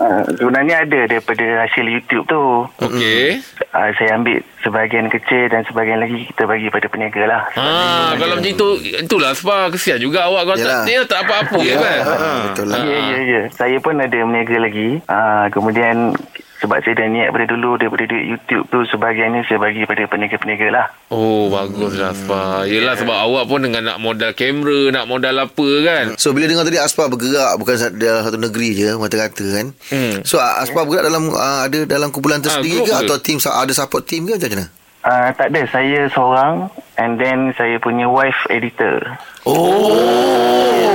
Ah, 0.00 0.24
sebenarnya 0.24 0.88
ada 0.88 1.00
daripada 1.04 1.68
hasil 1.68 1.84
YouTube 1.84 2.24
tu. 2.24 2.64
Okey. 2.80 3.44
Ah, 3.76 3.92
saya 3.92 4.16
ambil 4.16 4.40
sebahagian 4.64 5.12
kecil 5.12 5.52
dan 5.52 5.68
sebahagian 5.68 6.00
lagi 6.00 6.24
kita 6.32 6.48
bagi 6.48 6.72
pada 6.72 6.88
peniaga 6.88 7.22
lah. 7.28 7.42
Ah, 7.60 8.16
kalau 8.16 8.40
macam 8.40 8.48
itu 8.48 8.68
itulah 9.04 9.36
Asfar 9.36 9.68
kesian 9.68 10.00
juga 10.00 10.24
awak 10.28 10.48
kalau 10.48 10.58
Yalah. 10.58 10.80
tak 10.80 10.88
dia 10.88 11.00
tak 11.04 11.20
apa-apa 11.28 11.58
ya 11.60 11.76
kan. 11.76 12.00
Ah, 12.08 12.40
betul 12.48 12.66
lah. 12.72 12.78
Ya, 12.80 12.98
ya, 12.98 13.18
ya. 13.20 13.42
Saya 13.52 13.76
pun 13.84 13.94
ada 14.00 14.18
meniaga 14.24 14.56
lagi. 14.64 14.88
Ah, 15.12 15.52
kemudian 15.52 16.16
sebab 16.62 16.78
saya 16.78 16.94
dah 16.94 17.08
niat 17.10 17.28
pada 17.28 17.44
dulu 17.44 17.74
daripada 17.74 18.06
duit 18.06 18.22
YouTube 18.24 18.70
tu 18.70 18.86
sebahagiannya 18.86 19.42
saya 19.44 19.58
bagi 19.58 19.82
pada 19.82 20.06
peniaga-peniaga 20.06 20.68
lah. 20.70 20.86
Oh, 21.10 21.50
baguslah 21.50 22.14
Asfar. 22.14 22.64
Yelah 22.64 22.94
sebab 22.94 23.12
awak 23.12 23.44
pun 23.44 23.60
dengan 23.60 23.82
nak 23.82 23.98
modal 23.98 24.30
kamera, 24.30 24.94
nak 24.94 25.04
modal 25.04 25.34
apa 25.42 25.68
kan. 25.82 26.04
So 26.14 26.30
bila 26.30 26.46
dengar 26.46 26.62
tadi 26.62 26.78
Aspa 26.78 27.10
bergerak 27.10 27.58
bukan 27.58 27.98
dalam 27.98 28.22
satu 28.22 28.38
negeri 28.38 28.68
je 28.72 28.94
mata-kata 28.94 29.42
kan. 29.50 29.66
Hmm. 29.90 30.22
So 30.22 30.38
Aspa 30.38 30.86
bergerak 30.86 31.10
dalam 31.10 31.28
uh, 31.28 31.66
ada 31.66 31.82
dalam 31.82 32.08
kumpulan 32.08 32.38
tersendiri 32.38 32.86
Ah, 32.86 32.86
ke 32.86 32.92
ke? 32.94 33.00
atau 33.04 33.16
team 33.18 33.42
ada 33.42 33.72
support 33.74 34.06
team 34.06 34.24
ke 34.24 34.38
macam 34.38 34.50
mana? 34.54 34.66
Ah, 35.02 35.34
tak 35.34 35.50
ada. 35.50 35.66
Saya 35.66 36.06
seorang 36.08 36.70
and 36.94 37.18
then 37.18 37.50
saya 37.58 37.82
punya 37.82 38.06
wife 38.06 38.38
editor. 38.46 39.02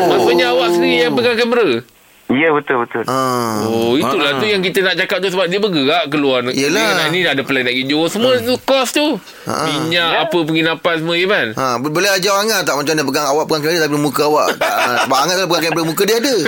Maksudnya 0.07 0.55
awak 0.55 0.71
sendiri 0.71 1.03
yang 1.03 1.13
pegang 1.13 1.35
kamera. 1.35 1.83
Ya, 2.27 2.51
betul-betul. 2.51 3.07
Ah. 3.07 3.63
Oh, 3.63 3.95
itulah 3.95 4.35
tu 4.35 4.45
yang 4.45 4.59
kita 4.59 4.83
nak 4.83 4.95
cakap 4.95 5.23
tu 5.23 5.31
sebab 5.31 5.47
dia 5.47 5.57
bergerak 5.57 6.07
keluar. 6.07 6.43
Yelah. 6.45 6.75
Dia 6.75 6.97
nak 6.97 7.07
ni 7.09 7.23
ada 7.23 7.39
plan 7.39 7.63
nak 7.63 7.71
pergi 7.71 7.87
Johor. 7.87 8.07
Semua 8.07 8.35
tu 8.37 8.59
kos 8.59 8.91
tu. 8.91 9.15
Ha. 9.45 9.53
Minyak, 9.65 10.27
apa 10.27 10.37
penginapan 10.37 10.95
semua, 10.97 11.15
ya 11.15 11.23
kan? 11.25 11.47
Ha, 11.53 11.65
bo- 11.77 11.87
boleh 11.87 12.11
ajar 12.11 12.35
Angah 12.37 12.59
tak 12.61 12.75
macam 12.75 12.91
mana 12.91 13.03
pegang 13.05 13.27
awak 13.27 13.47
pegang 13.47 13.63
kamera 13.65 13.79
tapi 13.81 13.95
muka 13.97 14.21
awak 14.25 14.47
tak, 14.55 14.75
sebab 15.01 15.17
Angah 15.17 15.35
kalau 15.37 15.49
pegang 15.49 15.63
kamera 15.65 15.85
muka 15.87 16.03
dia 16.03 16.17
ada. 16.17 16.35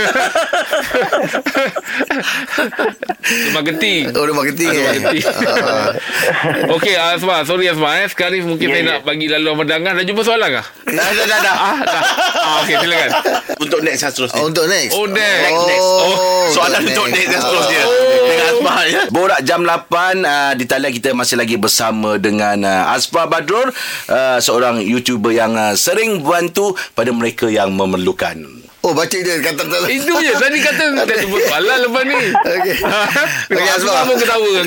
Dia 3.21 3.51
marketing. 3.51 4.09
Oh 4.11 4.25
dia 4.25 4.33
marketing 4.33 4.67
Ada 4.67 4.81
marketing. 4.99 5.23
Ah. 5.45 5.89
Okey, 6.75 6.95
Asma. 6.97 7.45
Sorry 7.45 7.69
Asma. 7.69 8.01
Eh. 8.01 8.07
Sekarang 8.09 8.33
ni 8.33 8.41
mungkin 8.41 8.67
Ya, 8.67 8.73
saya 8.73 8.81
ya. 8.81 8.89
nak 8.89 8.99
bagi 9.03 9.25
laluan 9.27 9.55
pandangan. 9.55 9.91
Dah 9.95 10.03
jumpa 10.03 10.21
soalan 10.23 10.49
kah? 10.51 10.65
Dah 10.83 11.07
dah 11.07 11.25
dah, 11.25 11.39
dah. 11.39 11.55
Ah, 11.55 11.77
dah. 11.79 12.01
Ah, 12.35 12.55
Okey, 12.59 12.75
silakan. 12.75 13.09
Untuk 13.63 13.79
next 13.81 14.01
seterusnya 14.01 14.39
Oh, 14.39 14.47
untuk 14.47 14.65
next. 14.65 14.93
Oh, 14.93 15.05
next. 15.05 15.51
Oh, 15.53 15.68
next. 15.69 15.89
Oh, 15.89 16.49
Soalan 16.49 16.81
untuk 16.81 17.07
next. 17.13 17.29
yang 17.29 17.41
seterusnya. 17.41 17.83
Dengan 18.29 18.45
Asma 18.49 18.75
ya? 18.85 19.01
Borak 19.09 19.41
jam 19.41 19.61
8 19.65 19.89
uh, 20.21 20.53
Di 20.53 20.65
talian 20.69 20.93
kita 20.93 21.13
masih 21.17 21.35
lagi 21.39 21.57
bersama 21.57 22.21
Dengan 22.21 22.61
uh, 22.61 22.93
Asfa 22.93 23.25
Badrul 23.25 23.73
uh, 23.73 24.37
Seorang 24.37 24.85
YouTuber 24.85 25.33
yang 25.33 25.57
uh, 25.57 25.73
Sering 25.73 26.21
bantu 26.21 26.77
Pada 26.93 27.09
mereka 27.09 27.49
yang 27.49 27.73
memerlukan 27.73 28.68
Oh 28.79 28.95
baca 28.95 29.11
dia 29.11 29.35
kata 29.43 29.67
tak. 29.67 29.79
Itu 29.91 30.13
je. 30.23 30.33
Tadi 30.39 30.57
kata 30.63 30.83
dah 30.95 31.17
jumpa 31.19 31.37
soalan 31.51 31.77
lepas 31.83 32.03
ni. 32.07 32.19
Okey. 32.31 32.75
Okey, 33.51 33.69
Asma. 33.75 33.91
Asma 33.91 34.07
pun 34.07 34.15
ketawa 34.15 34.49
kan. 34.55 34.65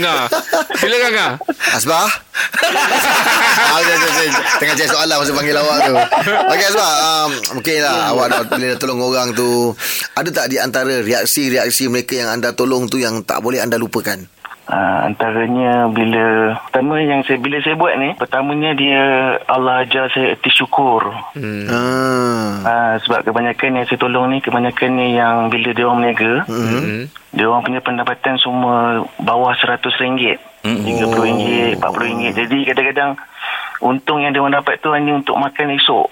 Silakan, 0.77 1.11
Ngah. 1.17 1.33
Asbah 1.73 2.05
ah, 2.05 3.81
saya, 3.81 3.97
saya, 3.97 4.13
saya, 4.13 4.31
Tengah 4.61 4.75
cari 4.77 4.89
soalan 4.93 5.17
Masa 5.25 5.33
panggil 5.33 5.57
awak 5.57 5.79
tu 5.89 5.95
Okey 6.53 6.67
Asbah 6.69 6.93
um, 7.01 7.31
Mungkin 7.57 7.77
lah 7.81 7.99
Awak 8.13 8.27
bila 8.53 8.67
dah 8.75 8.79
tolong 8.79 9.01
orang 9.01 9.29
tu 9.33 9.73
Ada 10.13 10.29
tak 10.29 10.47
di 10.53 10.57
antara 10.61 11.01
Reaksi-reaksi 11.01 11.89
mereka 11.89 12.13
Yang 12.19 12.31
anda 12.37 12.49
tolong 12.53 12.93
tu 12.93 13.01
Yang 13.01 13.25
tak 13.25 13.41
boleh 13.41 13.65
anda 13.65 13.81
lupakan 13.81 14.21
Uh, 14.63 15.11
antaranya 15.11 15.91
bila 15.91 16.55
pertama 16.65 17.03
yang 17.03 17.27
saya 17.27 17.43
bila 17.43 17.59
saya 17.67 17.75
buat 17.75 17.99
ni 17.99 18.15
pertamanya 18.15 18.71
dia 18.79 19.03
Allah 19.51 19.83
ajar 19.83 20.07
saya 20.15 20.39
erti 20.39 20.55
syukur 20.55 21.03
Hmm. 21.35 21.67
ah. 21.67 22.42
Uh, 22.63 22.95
sebab 22.99 23.21
kebanyakan 23.23 23.77
yang 23.77 23.85
saya 23.85 23.99
tolong 23.99 24.27
ni 24.29 24.39
kebanyakannya 24.39 25.07
yang 25.13 25.35
bila 25.47 25.71
dia 25.71 25.85
orang 25.85 25.99
berniaga 26.01 26.33
Hmm. 26.47 27.07
dia 27.31 27.45
orang 27.45 27.63
punya 27.63 27.81
pendapatan 27.81 28.35
semua 28.37 29.03
bawah 29.19 29.53
RM100 29.55 30.39
RM30 30.63 31.77
RM40 31.77 32.33
jadi 32.33 32.57
kadang-kadang 32.65 33.11
untung 33.81 34.19
yang 34.19 34.31
dia 34.31 34.41
orang 34.41 34.57
dapat 34.57 34.79
tu 34.79 34.91
hanya 34.91 35.13
untuk 35.13 35.35
makan 35.35 35.75
esok. 35.75 36.07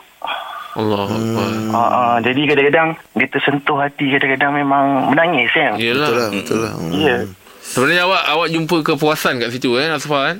Allah 0.70 1.02
Akbar. 1.02 1.48
uh, 1.50 1.78
uh, 1.78 2.14
jadi 2.22 2.40
kadang-kadang 2.46 2.88
dia 3.12 3.26
tersentuh 3.26 3.76
hati 3.76 4.06
kadang-kadang 4.08 4.54
memang 4.54 5.10
menangis 5.10 5.50
kan? 5.50 5.74
Yelah. 5.74 6.06
Betul 6.06 6.16
lah 6.16 6.28
Betul 6.30 6.58
lah. 6.62 6.72
Hmm. 6.74 6.92
ya. 6.94 7.16
Sebenarnya 7.60 8.02
awak 8.06 8.22
awak 8.26 8.48
jumpa 8.50 8.76
kepuasan 8.84 9.38
kat 9.38 9.50
situ 9.50 9.74
eh 9.78 9.90
Asfa 9.90 10.18
kan? 10.30 10.36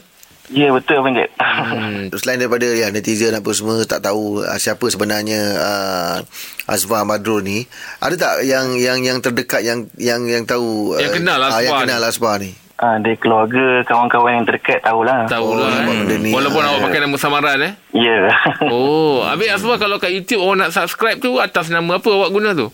Ya 0.48 0.68
betul 0.70 0.96
Abang 0.96 1.12
Jeb 1.12 1.28
Hmm. 1.60 2.08
Selain 2.16 2.36
daripada 2.36 2.64
ya, 2.64 2.88
netizen 2.88 3.32
apa 3.32 3.50
semua 3.50 3.76
tak 3.82 4.00
tahu 4.02 4.40
uh, 4.40 4.56
siapa 4.56 4.82
sebenarnya 4.86 5.40
uh, 5.54 6.16
Azwa 6.66 7.02
Madrul 7.02 7.42
ni, 7.42 7.66
ada 7.98 8.14
tak 8.14 8.32
yang 8.42 8.74
yang 8.74 8.98
yang 8.98 9.18
terdekat 9.18 9.60
yang 9.60 9.84
yang 9.94 10.24
yang 10.24 10.42
tahu 10.42 10.94
Yang 10.96 11.18
kenal 11.18 11.36
ah, 11.38 11.58
yang 11.58 11.68
Azwar 11.68 11.80
kenal. 11.84 12.00
Azwa 12.02 12.32
ni. 12.38 12.50
uh, 12.76 12.96
dari 12.98 13.16
keluarga 13.16 13.64
kawan-kawan 13.84 14.30
yang 14.32 14.46
terdekat 14.46 14.80
tahulah 14.80 15.26
Tahu 15.26 15.48
lah 15.52 15.68
nampak 15.76 15.94
benda 15.98 16.14
eh. 16.14 16.18
ni. 16.18 16.30
Walaupun 16.30 16.60
Ah, 16.60 16.68
awak 16.70 16.78
ya. 16.78 16.84
pakai 16.86 16.98
nama 17.02 17.16
samaran 17.16 17.58
eh 17.60 17.72
ya 17.92 18.16
Oh 18.72 19.20
Habis 19.22 19.48
Asfa 19.52 19.74
kalau 19.76 19.96
kat 19.96 20.10
YouTube 20.10 20.40
Orang 20.40 20.58
nak 20.60 20.70
subscribe 20.70 21.18
tu 21.18 21.36
Atas 21.36 21.68
nama 21.68 21.98
apa 21.98 22.08
awak 22.08 22.30
guna 22.30 22.50
tu 22.52 22.70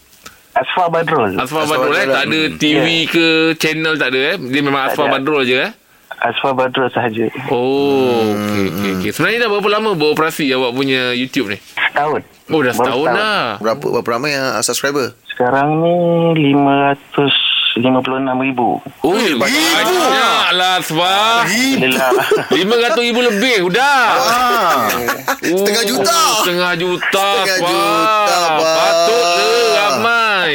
Asfa 0.53 0.87
Badrul 0.87 1.35
Asfa 1.35 1.43
Asfar 1.59 1.65
Badrul 1.67 1.93
eh 1.93 1.99
Badrul. 1.99 2.13
Tak 2.13 2.25
ada 2.25 2.41
TV 2.55 2.87
ke 3.07 3.27
Channel 3.57 3.95
tak 3.97 4.09
ada 4.09 4.21
eh 4.25 4.37
Dia 4.39 4.61
memang 4.61 4.83
Asfa 4.85 4.97
Tak 4.97 5.07
ada. 5.07 5.15
Badrul 5.17 5.43
je 5.43 5.57
eh 5.59 5.73
Asfar 6.17 6.57
Badrul 6.57 6.89
sahaja. 6.89 7.29
Oh, 7.53 8.33
okey 8.33 8.67
okey 8.73 8.91
okey. 8.99 9.11
Sebenarnya 9.13 9.47
dah 9.47 9.51
berapa 9.53 9.69
lama 9.69 9.91
beroperasi 9.93 10.49
awak 10.57 10.73
punya 10.73 11.13
YouTube 11.13 11.53
ni? 11.53 11.59
Setahun. 11.77 12.21
Oh, 12.49 12.61
dah 12.65 12.73
Baru 12.73 12.85
setahun 12.89 13.07
dah. 13.13 13.45
Berapa 13.61 13.87
berapa 14.01 14.09
ramai 14.17 14.33
yang 14.33 14.57
uh, 14.57 14.63
subscriber? 14.65 15.13
Sekarang 15.29 15.85
ni 15.85 16.57
556 16.57 17.77
ribu. 18.49 18.81
Oh, 19.05 19.13
banyak 19.13 19.85
lah 20.57 20.81
Asfar. 20.81 21.45
Alhamdulillah. 21.45 22.11
500 22.49 23.07
ribu 23.13 23.21
lebih 23.21 23.69
dah. 23.77 24.09
Ah. 24.17 24.89
Oh, 25.53 25.61
Setengah 25.61 25.85
juta. 25.85 26.19
Setengah 26.41 26.73
juta. 26.81 27.27
Setengah 27.45 27.59
juta. 27.61 28.41
Patutlah 28.57 29.61
ramai. 29.77 30.53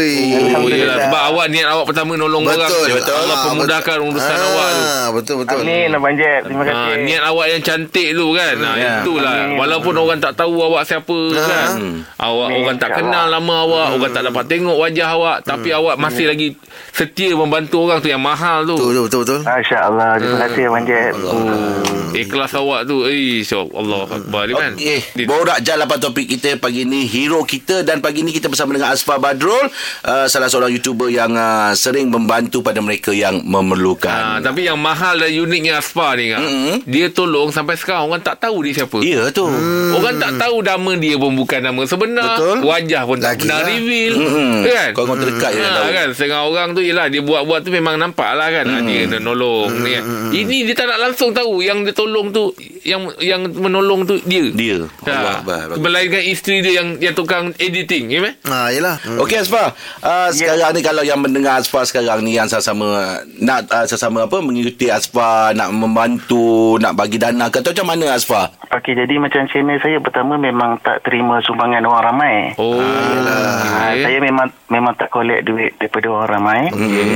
Oi. 0.00 0.56
Oh, 0.56 0.64
yelah. 0.66 0.96
Sebab 0.98 1.22
awak 1.28 1.46
niat 1.48 1.68
awak 1.68 1.84
pertama 1.84 2.12
nolong 2.14 2.42
orang. 2.42 2.56
Betul, 2.64 2.84
betul. 2.90 3.14
Allah 3.14 3.36
Ah, 3.36 3.44
pemudahkan 3.46 3.94
betul. 3.94 4.08
urusan 4.10 4.32
Ah, 4.32 4.46
awak 4.46 4.68
tu. 4.70 4.84
Betul 5.12 5.34
betul. 5.38 5.60
Amin 5.60 5.88
Abang 5.90 6.14
Jeb. 6.14 6.40
Terima 6.42 6.62
Ha, 6.62 6.70
kasih. 6.70 6.96
niat 7.02 7.22
awak 7.22 7.46
yang 7.46 7.62
cantik 7.62 8.08
tu 8.10 8.26
kan. 8.32 8.54
Ha, 8.56 8.70
Ya. 8.74 8.92
itulah. 8.98 9.34
Walaupun 9.54 9.94
orang 9.94 10.18
tak 10.18 10.32
tahu 10.34 10.54
awak 10.58 10.82
siapa 10.84 11.18
kan. 11.30 11.68
Awak 12.16 12.46
Amin, 12.46 12.58
orang 12.58 12.76
tak 12.78 12.90
kenal 12.94 13.26
nama 13.28 13.54
awak, 13.60 13.86
orang 13.94 14.10
tak 14.10 14.24
dapat 14.24 14.44
tengok 14.46 14.76
wajah 14.78 15.08
awak, 15.10 15.36
tapi 15.42 15.68
awak 15.70 15.94
masih 15.96 16.24
lagi 16.26 16.48
setia 16.90 17.32
membantu 17.32 17.76
orang 17.82 17.98
tu 17.98 18.08
yang 18.08 18.20
mahal 18.20 18.64
tu. 18.64 18.74
Betul 18.74 19.04
betul 19.04 19.20
betul. 19.22 19.40
Masya 19.42 19.78
Allah. 19.82 20.08
Terima 20.16 20.36
kasih 20.40 20.62
Abang 20.66 20.84
Jeb. 20.84 21.12
Oh, 21.20 21.80
ikhlas 22.12 22.52
awak 22.54 22.80
tu. 22.84 23.04
Eh, 23.04 23.42
syok 23.42 23.68
Allah 23.72 24.00
Akbar 24.06 24.42
ni 24.44 24.52
kan. 24.54 24.72
Okey, 24.72 24.98
Dia- 25.14 25.26
borak 25.26 25.58
jalan 25.60 25.84
apa 25.84 25.96
topik 25.98 26.26
kita 26.26 26.56
pagi 26.56 26.82
ni 26.82 27.04
hero 27.04 27.42
kita 27.42 27.82
dan 27.82 27.98
pagi 27.98 28.22
ni 28.22 28.30
kita 28.30 28.46
bersama 28.46 28.72
dengan 28.72 28.90
Asfar 28.90 29.18
Badrul, 29.18 29.66
uh, 30.02 30.26
salah 30.26 30.46
seorang 30.46 30.70
YouTuber 30.70 31.08
yang 31.08 31.32
uh, 31.32 31.72
sering 31.72 32.08
membantu 32.08 32.60
pada 32.60 32.78
mereka 32.78 33.10
yang 33.10 33.32
Ha, 33.32 33.42
memerlukan. 33.42 34.40
tapi 34.40 34.64
yang 34.64 34.76
mahal 34.76 35.16
dan 35.16 35.30
uniknya 35.30 35.78
Asfar 35.78 36.14
ni 36.14 36.28
kan. 36.28 36.40
Mm-mm. 36.40 36.82
Dia 36.84 37.08
tolong 37.08 37.48
sampai 37.48 37.74
sekarang 37.74 38.06
orang 38.06 38.20
tak 38.20 38.38
tahu 38.38 38.62
dia 38.62 38.76
siapa. 38.76 38.98
Ya 39.00 39.28
tu. 39.28 39.44
Hmm. 39.44 39.92
Orang 39.92 40.16
tak 40.16 40.36
tahu 40.36 40.60
nama 40.60 40.92
dia 40.94 41.14
pun 41.14 41.32
bukan 41.32 41.60
nama 41.60 41.80
sebenar. 41.82 42.36
Betul. 42.36 42.56
Wajah 42.62 43.02
pun 43.02 43.16
tak 43.18 43.38
pernah 43.38 43.58
Lagilah. 43.58 43.68
reveal. 43.70 44.14
Mm-mm. 44.16 44.52
Kan? 44.62 44.88
Kau 44.90 45.02
orang 45.04 45.18
terdekat 45.18 45.50
je 45.50 45.58
dah 45.58 45.66
Ha, 45.66 45.76
tahu. 45.76 45.88
kan 45.90 46.08
setengah 46.10 46.40
orang 46.42 46.68
tu 46.70 46.80
yelah 46.80 47.06
dia 47.06 47.20
buat-buat 47.20 47.60
tu 47.60 47.70
memang 47.70 47.94
nampak 47.96 48.30
lah 48.32 48.48
kan 48.48 48.64
hmm. 48.64 48.84
dia 48.84 49.00
nak 49.08 49.20
nolong 49.22 49.70
ni 49.78 49.90
kan. 49.92 50.02
ini 50.32 50.56
dia 50.64 50.74
tak 50.74 50.86
nak 50.86 50.98
langsung 51.00 51.30
tahu 51.30 51.60
yang 51.60 51.82
dia 51.82 51.92
tolong 51.92 52.28
tu 52.28 52.52
yang 52.82 53.06
yang 53.18 53.44
menolong 53.46 54.04
tu 54.04 54.18
dia 54.22 54.50
Dia. 54.50 54.76
Allah 55.04 55.20
ha. 55.22 55.36
Akbar. 55.38 55.64
Melainkan 55.76 56.22
isteri 56.22 56.60
dia 56.60 56.80
yang 56.80 56.96
yang 56.96 57.12
tukang 57.12 57.52
editing 57.56 58.08
ya? 58.08 58.20
Ha 58.42 58.70
yalah. 58.70 58.96
Okey 59.18 59.38
Asfar, 59.38 59.72
uh, 60.02 60.28
sekarang 60.32 60.72
ni 60.76 60.80
kalau 60.80 61.02
yang 61.02 61.20
mendengar 61.20 61.60
Asfar 61.60 61.84
sekarang 61.84 62.24
ni 62.24 62.36
yang 62.36 62.46
sama-sama 62.46 63.20
nak 63.40 63.68
uh, 63.70 63.86
sesama 63.86 64.26
apa 64.26 64.38
mengikuti 64.40 64.88
Asfar, 64.88 65.52
nak 65.52 65.72
membantu, 65.74 66.76
nak 66.78 66.96
bagi 66.96 67.20
dana 67.20 67.48
ke 67.48 67.60
atau 67.60 67.72
macam 67.72 67.88
mana 67.94 68.16
Asfar? 68.16 68.52
Okey, 68.70 68.94
jadi 68.94 69.18
macam 69.18 69.44
channel 69.50 69.82
saya 69.82 69.98
pertama 69.98 70.38
memang 70.38 70.78
tak 70.80 71.02
terima 71.02 71.42
sumbangan 71.42 71.82
orang 71.84 72.04
ramai. 72.06 72.34
oh 72.56 72.78
Ah, 72.80 73.92
okay. 73.94 74.02
saya 74.06 74.18
memang 74.22 74.48
memang 74.70 74.94
tak 74.94 75.10
collect 75.10 75.42
duit 75.46 75.74
daripada 75.78 76.06
orang 76.10 76.30
ramai. 76.30 76.60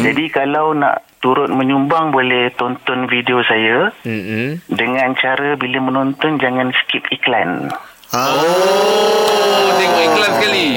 Jadi 0.03 0.25
kalau 0.29 0.75
nak 0.75 1.07
turut 1.25 1.49
menyumbang 1.49 2.13
boleh 2.13 2.53
tonton 2.53 3.09
video 3.09 3.41
saya 3.49 3.89
Mm-mm. 4.05 4.61
dengan 4.69 5.17
cara 5.17 5.57
bila 5.57 5.81
menonton 5.81 6.37
jangan 6.37 6.69
skip 6.85 7.01
iklan. 7.09 7.73
oh 8.13 9.69
tengok 9.81 10.03
iklan 10.05 10.33
sekali 10.37 10.69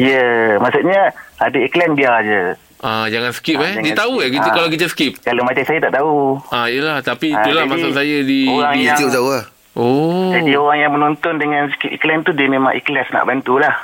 Ya, 0.00 0.08
yeah, 0.10 0.56
maksudnya 0.56 1.00
ada 1.36 1.58
iklan 1.58 1.92
biar 1.92 2.16
je. 2.22 2.42
Ah, 2.80 3.04
jangan 3.06 3.30
skip 3.30 3.54
Ah, 3.54 3.68
eh. 3.68 3.72
Dia 3.76 3.92
jangan 3.92 4.00
tahu 4.00 4.12
skip. 4.14 4.24
eh 4.24 4.30
kita 4.32 4.48
Ah. 4.48 4.54
kalau 4.54 4.68
kita 4.68 4.86
skip. 4.88 5.12
Kalau 5.20 5.42
macam 5.44 5.62
saya 5.62 5.78
tak 5.78 5.92
tahu. 5.92 6.14
Ah, 6.48 6.66
yelah 6.66 6.96
tapi 7.00 7.26
Ah, 7.28 7.38
itulah 7.38 7.62
jadi 7.62 7.70
maksud 7.70 7.90
saya 7.92 8.16
di, 8.22 8.40
orang 8.46 8.72
di 8.72 8.80
yang- 8.80 8.88
YouTube 8.90 9.12
tahu 9.12 9.28
lah. 9.28 9.44
Oh. 9.72 10.32
Jadi 10.32 10.50
orang 10.52 10.78
yang 10.78 10.92
menonton 10.92 11.34
dengan 11.36 11.62
skip 11.70 11.92
iklan 11.92 12.24
tu 12.24 12.32
dia 12.32 12.48
memang 12.48 12.72
ikhlas 12.72 13.06
nak 13.10 13.22
bantulah. 13.22 13.76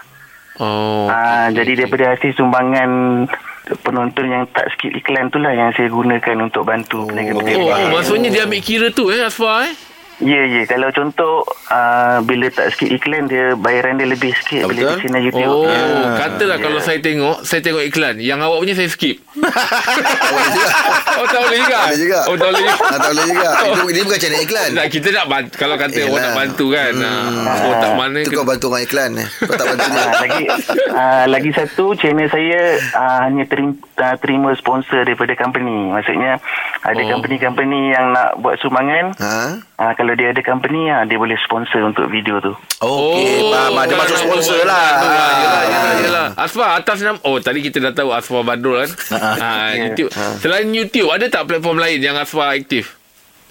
Oh. 0.56 1.06
Ah, 1.06 1.52
jadi 1.52 1.76
daripada 1.76 2.16
hasil 2.16 2.32
sumbangan 2.32 2.90
penonton 3.76 4.26
yang 4.26 4.48
tak 4.48 4.72
skip 4.72 4.88
iklan 4.90 5.28
tu 5.28 5.36
lah 5.36 5.52
yang 5.52 5.70
saya 5.72 5.86
gunakan 5.86 6.36
untuk 6.40 6.62
bantu 6.62 7.04
peniaga-peniaga. 7.04 7.60
Oh, 7.60 7.68
oh, 7.68 7.88
maksudnya 7.92 8.30
dia 8.30 8.42
ambil 8.42 8.62
kira 8.62 8.88
tu 8.88 9.10
eh 9.10 9.20
Asfar 9.20 9.68
eh. 9.68 9.74
Ya, 10.18 10.40
ya. 10.42 10.64
Kalau 10.64 10.88
contoh, 10.90 11.44
uh, 11.68 12.18
bila 12.22 12.48
tak 12.48 12.72
skip 12.72 12.88
iklan, 12.90 13.26
dia 13.26 13.52
bayaran 13.52 13.94
dia 13.94 14.08
lebih 14.08 14.32
sikit 14.34 14.64
Ah, 14.64 14.68
bila 14.68 14.80
betul. 14.80 14.88
di 14.88 15.00
channel 15.02 15.22
YouTube. 15.22 15.44
Oh, 15.46 15.68
Ya. 15.68 16.16
katalah 16.16 16.56
kalau 16.56 16.80
saya 16.80 16.98
tengok, 16.98 17.36
saya 17.42 17.60
tengok 17.60 17.84
iklan. 17.84 18.16
Yang 18.16 18.38
awak 18.42 18.58
punya 18.58 18.74
saya 18.74 18.88
skip. 18.88 19.16
Oh, 21.16 21.24
tak 21.24 21.40
boleh 21.40 21.58
juga? 21.58 21.78
Boleh 21.82 21.98
juga. 21.98 22.20
Oh, 22.26 22.36
tak 22.36 22.46
boleh 22.46 22.60
juga. 22.62 22.76
Ha, 22.76 22.94
tak 22.94 23.10
boleh 23.10 23.26
juga. 23.26 23.48
Itu, 23.56 23.80
ini 23.88 24.00
bukan 24.04 24.18
channel 24.18 24.42
iklan. 24.42 24.70
Tak, 24.74 24.86
kita 24.90 25.08
nak 25.10 25.26
bantu. 25.26 25.52
Kalau 25.56 25.76
kata 25.76 25.96
Yelah. 25.96 26.10
orang 26.10 26.22
nak 26.22 26.34
bantu 26.36 26.64
kan. 26.68 26.92
Hmm. 26.92 27.64
Oh, 27.64 27.74
tak 27.74 27.92
mana. 27.94 28.18
Itu 28.20 28.32
kau 28.34 28.44
bantu 28.44 28.64
orang 28.68 28.82
iklan 28.84 29.10
eh. 29.16 29.28
Kau 29.40 29.54
tak 29.54 29.66
bantu 29.66 29.86
dia. 29.86 29.96
Ah, 29.96 30.12
lagi 30.18 30.42
uh, 30.90 31.24
lagi 31.26 31.50
satu 31.52 31.84
channel 31.94 32.28
saya 32.28 32.60
uh, 32.92 33.18
hanya 33.24 33.44
terima, 33.44 33.72
uh, 33.96 34.16
terima 34.18 34.48
sponsor 34.54 35.02
daripada 35.02 35.32
company. 35.34 35.88
Maksudnya 35.90 36.36
ada 36.82 36.98
Oh. 36.98 37.08
company-company 37.10 37.80
yang 37.90 38.12
nak 38.12 38.36
buat 38.38 38.56
sumbangan. 38.58 39.16
Ha? 39.16 39.64
Uh, 39.76 39.92
kalau 39.92 40.16
dia 40.16 40.32
ada 40.32 40.40
company, 40.40 40.88
uh, 40.88 41.04
dia 41.04 41.20
boleh 41.20 41.36
sponsor 41.44 41.84
untuk 41.84 42.08
video 42.08 42.40
tu. 42.40 42.56
Okey, 42.80 43.44
oh, 43.44 43.52
faham. 43.52 43.76
Dia 43.76 43.84
kalau 43.84 44.00
masuk 44.00 44.18
sponsor 44.24 44.60
lah. 44.64 44.88
yelah, 45.04 45.60
yelah. 46.00 46.28
Asfar, 46.32 46.80
atas 46.80 47.04
nama. 47.04 47.20
Oh, 47.28 47.36
tadi 47.44 47.60
kita 47.60 47.84
dah 47.84 47.92
tahu 47.92 48.08
Asfar 48.08 48.40
Badrul 48.40 48.88
kan. 48.88 48.90
ha, 49.36 49.76
YouTube. 49.76 50.08
Selain 50.40 50.64
YouTube, 50.72 51.12
ada 51.12 51.28
tak 51.28 51.44
platform 51.52 51.76
lain 51.76 52.00
yang 52.00 52.16
Asfar 52.16 52.56
aktif? 52.56 52.96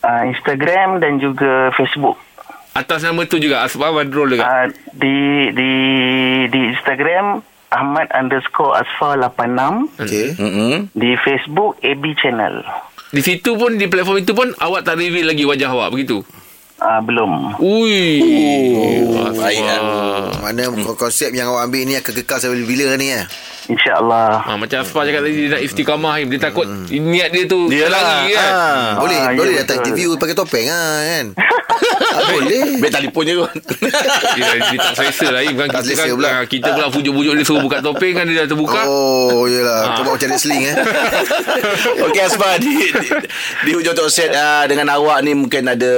Uh, 0.02 0.26
Instagram 0.34 0.98
dan 0.98 1.22
juga 1.22 1.70
Facebook. 1.78 2.18
Atas 2.74 3.06
nama 3.06 3.22
tu 3.30 3.38
juga 3.38 3.62
Asfar 3.62 3.94
Badrul 3.94 4.34
juga. 4.34 4.50
Uh, 4.50 4.68
di 4.98 5.54
di 5.54 5.72
di 6.50 6.60
Instagram 6.74 7.46
Ahmad 7.70 8.10
underscore 8.18 8.82
Asfar 8.82 9.22
86 9.22 10.02
Okey. 10.02 10.28
Mm-mm. 10.42 10.90
di 10.98 11.14
Facebook 11.22 11.78
AB 11.86 12.18
Channel. 12.18 12.66
Di 13.16 13.22
situ 13.24 13.56
pun 13.56 13.80
di 13.80 13.88
platform 13.88 14.20
itu 14.20 14.36
pun 14.36 14.52
awak 14.60 14.84
tak 14.84 15.00
reveal 15.00 15.32
lagi 15.32 15.48
wajah 15.48 15.72
awak 15.72 15.96
begitu. 15.96 16.20
Uh, 16.76 17.00
belum. 17.00 17.56
Ui. 17.64 18.04
Oh, 18.20 19.32
baik, 19.32 19.64
Asfar. 19.64 20.44
Mana 20.44 20.68
konsep 21.00 21.32
yang 21.32 21.48
awak 21.56 21.72
ambil 21.72 21.88
ni 21.88 21.96
akan 21.96 22.12
kekal 22.12 22.44
sampai 22.44 22.68
bila 22.68 22.92
ni 23.00 23.16
eh? 23.16 23.24
InsyaAllah. 23.68 24.30
Ha, 24.40 24.50
macam 24.56 24.78
Asfar 24.78 25.04
cakap 25.04 25.22
tadi 25.22 25.36
dia 25.36 25.50
nak 25.52 25.62
istiqamah 25.64 26.14
Im. 26.20 26.28
Dia 26.30 26.42
takut 26.44 26.68
niat 26.88 27.30
dia 27.30 27.44
tu 27.46 27.66
Yelah. 27.68 27.90
lagi 27.90 28.32
kan. 28.32 28.52
Ah. 28.52 28.90
Boleh 28.96 29.18
Ah, 29.18 29.32
boleh 29.32 29.54
ya, 29.54 29.62
datang 29.62 29.78
betul. 29.80 29.88
interview 29.88 30.10
pakai 30.16 30.36
topeng 30.36 30.68
ah 30.68 30.98
kan. 31.02 31.26
Ah, 32.08 32.32
boleh. 32.32 32.80
Bet 32.80 32.88
telefon 32.90 33.24
je 33.26 33.34
kot. 33.36 33.52
Dia, 34.38 34.48
dia 34.64 34.78
tak 34.80 34.94
selesa 34.96 35.28
lah 35.28 35.42
Im. 35.44 35.56
Kan 35.56 35.68
Tak 35.68 35.84
kita 35.84 35.94
kan 35.98 36.08
pula. 36.10 36.30
ah, 36.30 36.44
kita 36.46 36.68
pula 36.72 36.88
pujuk-pujuk 36.88 37.34
dia 37.36 37.44
suruh 37.44 37.62
buka 37.62 37.78
topeng 37.80 38.14
kan 38.14 38.24
dia 38.24 38.36
dah 38.40 38.48
terbuka. 38.48 38.82
Oh, 38.86 39.44
yelah. 39.46 39.84
Ah. 39.86 39.94
Kau 39.94 40.04
buat 40.06 40.16
macam 40.16 40.30
wrestling 40.30 40.64
eh. 40.64 40.76
Okey 42.06 42.22
Asfar 42.22 42.56
di, 42.58 42.72
di, 42.72 43.08
di 43.62 43.72
hujung 43.72 43.92
talk 43.92 44.08
set 44.08 44.32
uh, 44.32 44.64
dengan 44.64 44.88
awak 44.90 45.20
ni 45.22 45.36
mungkin 45.36 45.68
ada 45.68 45.92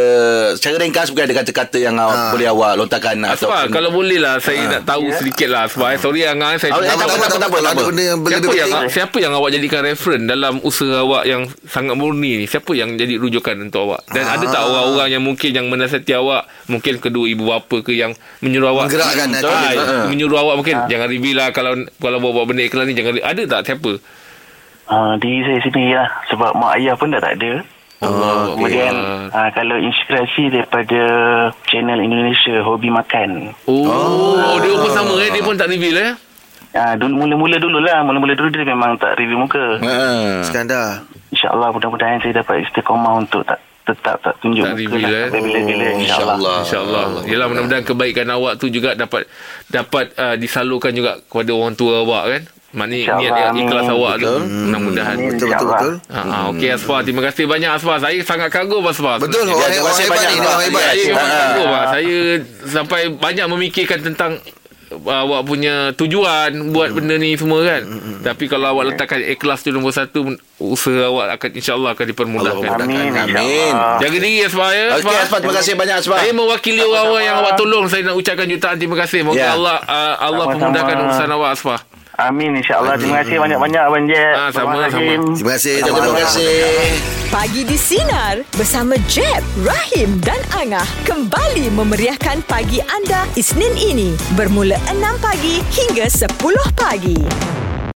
secara 0.53 0.79
ringkas 0.79 1.09
mungkin 1.09 1.25
ada 1.25 1.35
kata-kata 1.37 1.77
yang 1.77 1.95
awak, 1.95 2.33
boleh 2.33 2.47
awak 2.47 2.71
lontarkan 2.75 3.15
Asfar, 3.27 3.69
kalau 3.69 3.89
boleh 3.91 4.17
lah 4.17 4.39
saya 4.39 4.65
nak 4.67 4.83
tahu 4.83 5.13
sedikit 5.13 5.47
lah 5.47 5.67
Asfar. 5.67 5.93
Eh, 5.93 5.99
Sorry 5.99 6.25
Angah, 6.25 6.57
saya 6.57 6.73
Oh, 6.73 6.81
cuma- 6.81 7.29
tak 7.29 7.41
apa, 7.43 7.56
tak 7.59 7.73
apa, 7.73 7.81
tak 7.81 7.87
apa, 7.87 7.87
tak 7.87 7.87
Kalau 7.87 7.87
ada 7.87 7.87
benda 7.87 8.03
yang 8.03 8.19
Siapa 8.19 8.37
lebih 8.43 8.57
yang 8.57 8.69
penting. 8.69 8.89
siapa 8.89 9.17
yang 9.17 9.33
awak 9.33 9.49
jadikan 9.51 9.81
referen 9.83 10.21
dalam 10.23 10.53
usaha 10.61 10.95
awak 10.97 11.23
yang 11.23 11.41
sangat 11.63 11.95
murni 11.95 12.31
ni? 12.35 12.45
Siapa 12.45 12.71
yang 12.71 12.89
jadi 12.93 13.13
rujukan 13.15 13.55
untuk 13.59 13.81
awak? 13.83 14.01
Dan 14.07 14.23
ada 14.23 14.45
tak 14.45 14.57
Ah. 14.57 14.67
orang-orang 14.67 15.09
yang 15.09 15.23
mungkin 15.23 15.49
yang 15.51 15.67
menasihati 15.67 16.13
awak, 16.13 16.41
mungkin 16.65 16.93
kedua 16.97 17.25
ibu 17.25 17.43
bapa 17.43 17.77
ke 17.79 17.91
yang 17.91 18.11
menyuruh 18.39 18.69
awak 18.69 18.87
Menggerakkan 18.87 19.29
hati. 19.31 19.45
Ah, 19.47 19.71
Ha. 19.77 19.97
menyuruh 20.07 20.37
awak 20.37 20.55
mungkin 20.57 20.75
jangan 20.85 21.07
reveal 21.07 21.35
lah 21.35 21.49
kalau 21.49 21.71
kalau 21.95 22.17
buat-buat 22.17 22.45
benda 22.45 22.63
iklan 22.63 22.85
ni 22.85 22.93
jangan 22.93 23.17
ada 23.19 23.43
tak 23.43 23.61
siapa? 23.65 23.91
Uh, 24.85 25.13
diri 25.17 25.43
saya 25.43 25.59
sendiri 25.61 25.93
lah. 25.93 26.09
Sebab 26.27 26.51
mak 26.53 26.77
ayah 26.77 26.95
pun 26.95 27.09
dah 27.09 27.19
tak 27.19 27.35
ada. 27.35 27.59
Allah 27.97 28.53
Kemudian 28.53 28.93
uh, 29.27 29.49
kalau 29.51 29.73
inspirasi 29.75 30.47
daripada 30.47 31.01
channel 31.65 31.97
Indonesia 31.97 32.61
Hobi 32.61 32.87
Makan. 32.87 33.57
Oh, 33.65 34.55
dia 34.55 34.69
pun 34.71 34.91
sama 34.91 35.17
eh 35.17 35.29
dia 35.29 35.41
pun 35.41 35.53
tak 35.53 35.67
reveal 35.67 35.97
eh. 35.97 36.13
Uh, 36.77 36.93
dulu 37.01 37.25
mula-mula 37.25 37.57
dulu 37.57 37.81
lah. 37.81 38.05
Mula-mula 38.05 38.37
dulu 38.37 38.53
dia 38.53 38.61
memang 38.61 39.01
tak 39.01 39.17
review 39.17 39.41
muka. 39.41 39.81
Ha. 39.81 39.97
Skandar. 40.45 41.01
InsyaAllah 41.33 41.73
mudah-mudahan 41.73 42.21
saya 42.21 42.45
dapat 42.45 42.69
istiqomah 42.69 43.17
untuk 43.17 43.41
tak 43.43 43.57
tetap 43.87 44.19
tak 44.19 44.35
tunjuk 44.43 44.67
Tak 44.67 44.75
muka 44.75 44.83
reveal, 44.83 45.07
lah 45.07 45.23
eh. 45.31 45.41
bila-bila 45.41 45.85
Oh, 45.87 46.01
insyaAllah. 46.03 46.57
insyaAllah. 46.67 47.05
Yalah 47.23 47.47
mudah-mudahan 47.47 47.83
kebaikan 47.87 48.27
awak 48.29 48.53
tu 48.59 48.67
juga 48.67 48.93
dapat 48.93 49.25
dapat 49.71 50.11
uh, 50.19 50.35
disalurkan 50.35 50.91
juga 50.91 51.23
kepada 51.23 51.51
orang 51.55 51.73
tua 51.73 52.03
awak 52.03 52.23
kan. 52.29 52.43
Maknanya 52.75 53.15
niat 53.15 53.31
yang 53.31 53.55
ikhlas 53.63 53.87
awak 53.87 54.13
tu. 54.19 54.33
Mudah-mudahan. 54.43 55.15
Amin. 55.15 55.31
Betul 55.39 55.47
betul 55.55 55.67
betul. 55.71 55.93
Ha, 56.11 56.19
ha, 56.19 56.37
okey 56.51 56.69
Asfar, 56.75 56.99
terima 57.07 57.23
kasih 57.23 57.47
banyak 57.47 57.71
Asfar. 57.71 57.97
Saya 58.03 58.19
sangat 58.27 58.49
kagum 58.51 58.83
Asfar. 58.83 59.23
Betul 59.23 59.47
orang, 59.47 59.71
terima 59.71 59.87
orang 59.87 59.95
kasih 59.95 60.03
hebat 60.03 60.19
banyak, 60.19 60.31
ni, 60.35 60.39
orang 60.43 60.63
hebat. 60.67 60.83
Ya, 60.83 60.91
Saya 60.91 61.03
memang 61.07 61.29
kagum. 61.31 61.69
Saya 61.87 62.15
sampai 62.67 63.01
banyak 63.15 63.45
memikirkan 63.47 63.99
tentang 64.03 64.31
awak 64.99 65.41
punya 65.43 65.93
tujuan 65.93 66.73
buat 66.73 66.89
benda 66.91 67.15
ni 67.15 67.33
semua 67.33 67.61
kan. 67.61 67.81
Tapi 68.21 68.45
kalau 68.45 68.73
awak 68.73 68.93
letakkan 68.93 69.21
ikhlas 69.21 69.61
tu 69.61 69.69
nombor 69.69 69.91
satu, 69.91 70.35
usaha 70.57 71.07
awak 71.07 71.37
akan 71.37 71.49
insya-Allah 71.53 71.89
akan 71.93 72.05
dipermudahkan. 72.07 72.69
Allah 72.69 72.83
Amin. 72.83 73.11
Amin. 73.13 73.73
Jaga 73.99 74.17
diri 74.17 74.41
Asma 74.41 74.71
ya. 74.71 74.97
Okey 74.97 75.15
Asma 75.15 75.37
terima 75.37 75.55
kasih 75.55 75.73
banyak 75.75 75.95
Asma. 75.99 76.15
Saya 76.17 76.33
mewakili 76.33 76.81
orang-orang 76.81 77.23
yang 77.23 77.37
awak 77.39 77.53
tolong 77.55 77.85
Saya 77.87 78.01
nak 78.07 78.15
ucapkan 78.15 78.47
jutaan 78.47 78.75
terima 78.77 78.95
kasih 78.97 79.21
Moga 79.21 79.37
Ya. 79.37 79.53
Allah 79.53 79.77
uh, 79.83 80.15
Allah 80.17 80.45
Sama-sama. 80.49 80.53
pemudahkan 80.73 80.95
urusan 81.05 81.29
awak 81.29 81.49
Asfah 81.53 81.79
Amin 82.17 82.57
insyaAllah. 82.57 82.97
Terima 82.97 83.21
kasih 83.21 83.37
banyak-banyak 83.37 83.81
Abang 83.85 84.05
Jet. 84.09 84.33
Ah, 84.33 84.49
sama, 84.49 84.73
Abang 84.73 84.89
Rahim. 84.89 85.21
Terima 85.37 85.53
kasih. 85.53 85.85
Terima 85.85 86.17
kasih. 86.17 86.53
Pagi 87.29 87.61
di 87.61 87.77
Sinar 87.77 88.41
bersama 88.57 88.97
Jeb, 89.05 89.45
Rahim 89.61 90.17
dan 90.25 90.41
Angah 90.57 90.87
kembali 91.05 91.69
memeriahkan 91.77 92.41
pagi 92.49 92.81
anda 92.89 93.29
Isnin 93.37 93.77
ini 93.77 94.17
bermula 94.33 94.81
6 94.89 94.97
pagi 95.21 95.61
hingga 95.69 96.09
10 96.09 96.33
pagi. 96.73 97.66